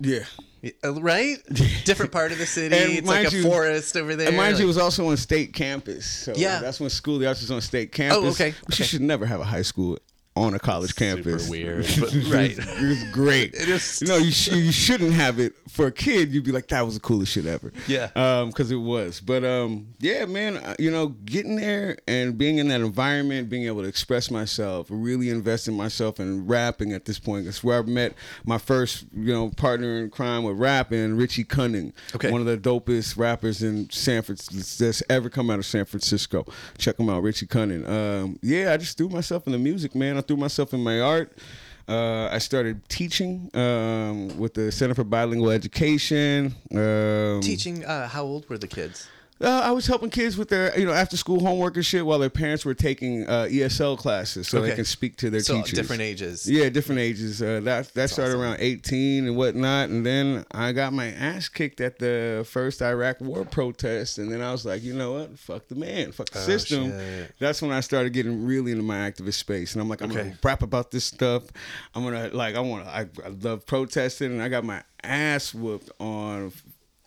yeah. 0.00 0.20
Uh, 0.84 1.00
Right? 1.00 1.36
Different 1.84 2.12
part 2.12 2.32
of 2.32 2.38
the 2.38 2.46
city. 2.46 2.74
It's 2.98 3.06
like 3.06 3.32
a 3.32 3.36
you- 3.36 3.42
forest 3.42 3.96
over 3.96 4.16
there. 4.16 4.28
And 4.28 4.36
mind 4.36 4.58
you, 4.58 4.64
it 4.64 4.66
was 4.66 4.78
also 4.78 5.08
on 5.08 5.16
state 5.16 5.52
campus. 5.52 6.06
So 6.06 6.32
Yeah. 6.36 6.60
that's 6.60 6.80
when 6.80 6.90
School 6.90 7.18
the 7.18 7.26
Arts 7.26 7.40
was 7.40 7.50
on 7.50 7.60
state 7.60 7.92
campus. 7.92 8.34
okay, 8.34 8.50
Which 8.66 8.76
okay. 8.76 8.82
you 8.82 8.84
should 8.84 9.02
never 9.02 9.26
have 9.26 9.40
a 9.40 9.44
high 9.44 9.62
school 9.62 9.98
on 10.38 10.54
a 10.54 10.58
college 10.58 10.94
campus. 10.96 11.48
weird, 11.48 11.86
but- 12.00 12.12
right. 12.30 12.56
it 12.58 12.88
was 12.88 13.04
great. 13.12 13.54
It 13.58 13.68
is- 13.68 14.00
You 14.00 14.08
know, 14.08 14.16
you, 14.16 14.30
sh- 14.30 14.52
you 14.52 14.72
shouldn't 14.72 15.12
have 15.12 15.38
it 15.38 15.54
for 15.68 15.86
a 15.86 15.92
kid. 15.92 16.32
You'd 16.32 16.44
be 16.44 16.52
like, 16.52 16.68
that 16.68 16.84
was 16.84 16.94
the 16.94 17.00
coolest 17.00 17.32
shit 17.32 17.46
ever. 17.46 17.72
Yeah. 17.86 18.10
Um, 18.16 18.48
because 18.48 18.70
it 18.70 18.76
was. 18.76 19.20
But 19.20 19.44
um, 19.44 19.88
yeah, 19.98 20.24
man. 20.26 20.56
uh, 20.56 20.74
You 20.78 20.90
know, 20.90 21.08
getting 21.08 21.56
there 21.56 21.98
and 22.06 22.36
being 22.38 22.58
in 22.58 22.68
that 22.68 22.80
environment, 22.80 23.48
being 23.48 23.64
able 23.66 23.82
to 23.82 23.88
express 23.88 24.30
myself, 24.30 24.86
really 24.90 25.30
invest 25.30 25.68
in 25.68 25.74
myself 25.74 26.20
in 26.20 26.46
rapping 26.46 26.92
at 26.92 27.04
this 27.04 27.18
point. 27.18 27.44
That's 27.44 27.62
where 27.64 27.78
I 27.78 27.82
met 27.82 28.14
my 28.44 28.58
first, 28.58 29.06
you 29.14 29.32
know, 29.32 29.50
partner 29.50 29.98
in 29.98 30.10
crime 30.10 30.42
with 30.44 30.58
rapping, 30.58 31.16
Richie 31.16 31.44
Cunning. 31.44 31.92
Okay. 32.14 32.30
One 32.30 32.40
of 32.40 32.46
the 32.46 32.56
dopest 32.58 33.16
rappers 33.16 33.62
in 33.62 33.88
San 33.90 34.22
Francisco 34.22 34.84
that's 34.84 35.02
ever 35.10 35.28
come 35.28 35.50
out 35.50 35.58
of 35.58 35.66
San 35.66 35.84
Francisco. 35.84 36.44
Check 36.78 36.98
him 36.98 37.08
out, 37.10 37.22
Richie 37.22 37.46
Cunning. 37.46 37.86
Um, 37.86 38.38
yeah, 38.42 38.72
I 38.72 38.76
just 38.76 38.96
threw 38.98 39.08
myself 39.08 39.46
in 39.46 39.52
the 39.52 39.58
music, 39.58 39.94
man. 39.94 40.16
I 40.16 40.20
threw 40.28 40.36
myself 40.36 40.72
in 40.74 40.80
my 40.84 41.00
art. 41.00 41.36
Uh, 41.88 42.28
I 42.30 42.38
started 42.38 42.86
teaching 42.90 43.50
um, 43.54 44.38
with 44.38 44.52
the 44.52 44.70
Center 44.70 44.94
for 44.94 45.04
Bilingual 45.04 45.50
Education. 45.50 46.54
Um, 46.70 47.40
Teaching, 47.40 47.82
uh, 47.84 48.06
how 48.06 48.24
old 48.24 48.48
were 48.50 48.58
the 48.58 48.66
kids? 48.68 49.08
Uh, 49.40 49.60
I 49.64 49.70
was 49.70 49.86
helping 49.86 50.10
kids 50.10 50.36
with 50.36 50.48
their, 50.48 50.76
you 50.78 50.84
know, 50.84 50.92
after 50.92 51.16
school 51.16 51.40
homework 51.40 51.76
and 51.76 51.86
shit 51.86 52.04
while 52.04 52.18
their 52.18 52.28
parents 52.30 52.64
were 52.64 52.74
taking 52.74 53.24
uh, 53.28 53.46
ESL 53.50 53.96
classes 53.96 54.48
so 54.48 54.60
they 54.60 54.68
Okay. 54.68 54.76
can 54.76 54.84
speak 54.84 55.16
to 55.18 55.30
their 55.30 55.40
So 55.40 55.56
teachers. 55.58 55.78
different 55.78 56.02
ages. 56.02 56.50
Yeah, 56.50 56.68
different 56.70 57.00
ages. 57.00 57.40
Uh, 57.40 57.60
that 57.64 57.94
that 57.94 58.10
started 58.10 58.32
awesome. 58.32 58.40
around 58.42 58.56
18 58.60 59.26
and 59.28 59.36
whatnot. 59.36 59.90
And 59.90 60.04
then 60.04 60.44
I 60.52 60.72
got 60.72 60.92
my 60.92 61.06
ass 61.12 61.48
kicked 61.48 61.80
at 61.80 61.98
the 61.98 62.44
first 62.50 62.82
Iraq 62.82 63.20
war 63.20 63.44
protest. 63.44 64.18
And 64.18 64.30
then 64.32 64.40
I 64.40 64.50
was 64.52 64.64
like, 64.64 64.82
you 64.82 64.92
know 64.94 65.12
what? 65.12 65.38
Fuck 65.38 65.68
the 65.68 65.74
man. 65.76 66.10
Fuck 66.12 66.30
the 66.30 66.40
Oh, 66.40 66.42
system. 66.42 66.90
shit. 66.92 67.34
That's 67.38 67.62
when 67.62 67.70
I 67.70 67.80
started 67.80 68.12
getting 68.12 68.44
really 68.44 68.72
into 68.72 68.82
my 68.84 68.96
activist 69.10 69.34
space. 69.34 69.74
And 69.74 69.82
I'm 69.82 69.88
like, 69.88 70.00
I'm 70.02 70.10
Okay. 70.10 70.20
going 70.22 70.32
to 70.32 70.38
rap 70.42 70.62
about 70.62 70.90
this 70.90 71.04
stuff. 71.04 71.44
I'm 71.94 72.02
going 72.02 72.30
to, 72.30 72.36
like, 72.36 72.56
I 72.56 72.60
want 72.60 72.84
to, 72.84 72.90
I, 72.90 73.00
I 73.24 73.28
love 73.40 73.66
protesting. 73.66 74.32
And 74.32 74.42
I 74.42 74.48
got 74.48 74.64
my 74.64 74.82
ass 75.04 75.54
whooped 75.54 75.90
on 76.00 76.52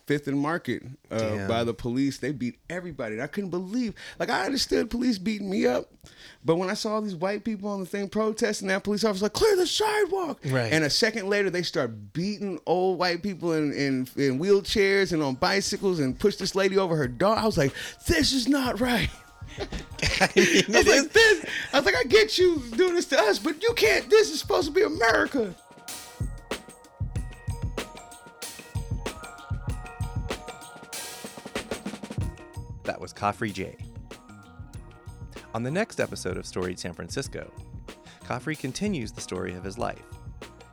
Fifth 0.06 0.26
and 0.28 0.38
Market 0.38 0.82
uh, 1.10 1.46
by 1.48 1.64
the 1.64 1.74
police. 1.74 2.18
They 2.18 2.32
beat 2.32 2.58
everybody. 2.68 3.20
I 3.20 3.26
couldn't 3.26 3.50
believe. 3.50 3.94
Like 4.18 4.30
I 4.30 4.44
understood 4.44 4.90
police 4.90 5.18
beating 5.18 5.50
me 5.50 5.66
up, 5.66 5.90
but 6.44 6.56
when 6.56 6.70
I 6.70 6.74
saw 6.74 7.00
these 7.00 7.14
white 7.14 7.44
people 7.44 7.70
on 7.70 7.80
the 7.80 7.86
thing 7.86 8.08
protesting, 8.08 8.68
that 8.68 8.84
police 8.84 9.04
officer 9.04 9.24
like 9.26 9.32
clear 9.32 9.56
the 9.56 9.66
sidewalk. 9.66 10.40
Right. 10.46 10.72
And 10.72 10.84
a 10.84 10.90
second 10.90 11.28
later, 11.28 11.50
they 11.50 11.62
start 11.62 12.12
beating 12.12 12.60
old 12.66 12.98
white 12.98 13.22
people 13.22 13.52
in, 13.52 13.72
in 13.72 14.08
in 14.16 14.38
wheelchairs 14.38 15.12
and 15.12 15.22
on 15.22 15.34
bicycles 15.34 16.00
and 16.00 16.18
push 16.18 16.36
this 16.36 16.54
lady 16.54 16.78
over 16.78 16.96
her 16.96 17.08
dog. 17.08 17.38
I 17.38 17.46
was 17.46 17.58
like, 17.58 17.72
this 18.06 18.32
is 18.32 18.48
not 18.48 18.80
right. 18.80 19.10
I 20.20 20.28
was 20.68 20.86
like, 20.86 21.12
this. 21.12 21.46
I 21.72 21.76
was 21.78 21.84
like, 21.84 21.96
I 21.96 22.04
get 22.04 22.38
you 22.38 22.62
doing 22.76 22.94
this 22.94 23.06
to 23.06 23.20
us, 23.20 23.38
but 23.38 23.62
you 23.62 23.72
can't. 23.74 24.08
This 24.08 24.30
is 24.30 24.40
supposed 24.40 24.66
to 24.66 24.72
be 24.72 24.82
America. 24.82 25.54
Was 33.02 33.12
Khafre 33.12 33.52
Jay. 33.52 33.76
On 35.54 35.64
the 35.64 35.70
next 35.72 35.98
episode 35.98 36.36
of 36.36 36.46
Storied 36.46 36.78
San 36.78 36.92
Francisco, 36.92 37.50
Khafre 38.22 38.56
continues 38.56 39.10
the 39.10 39.20
story 39.20 39.54
of 39.54 39.64
his 39.64 39.76
life, 39.76 40.04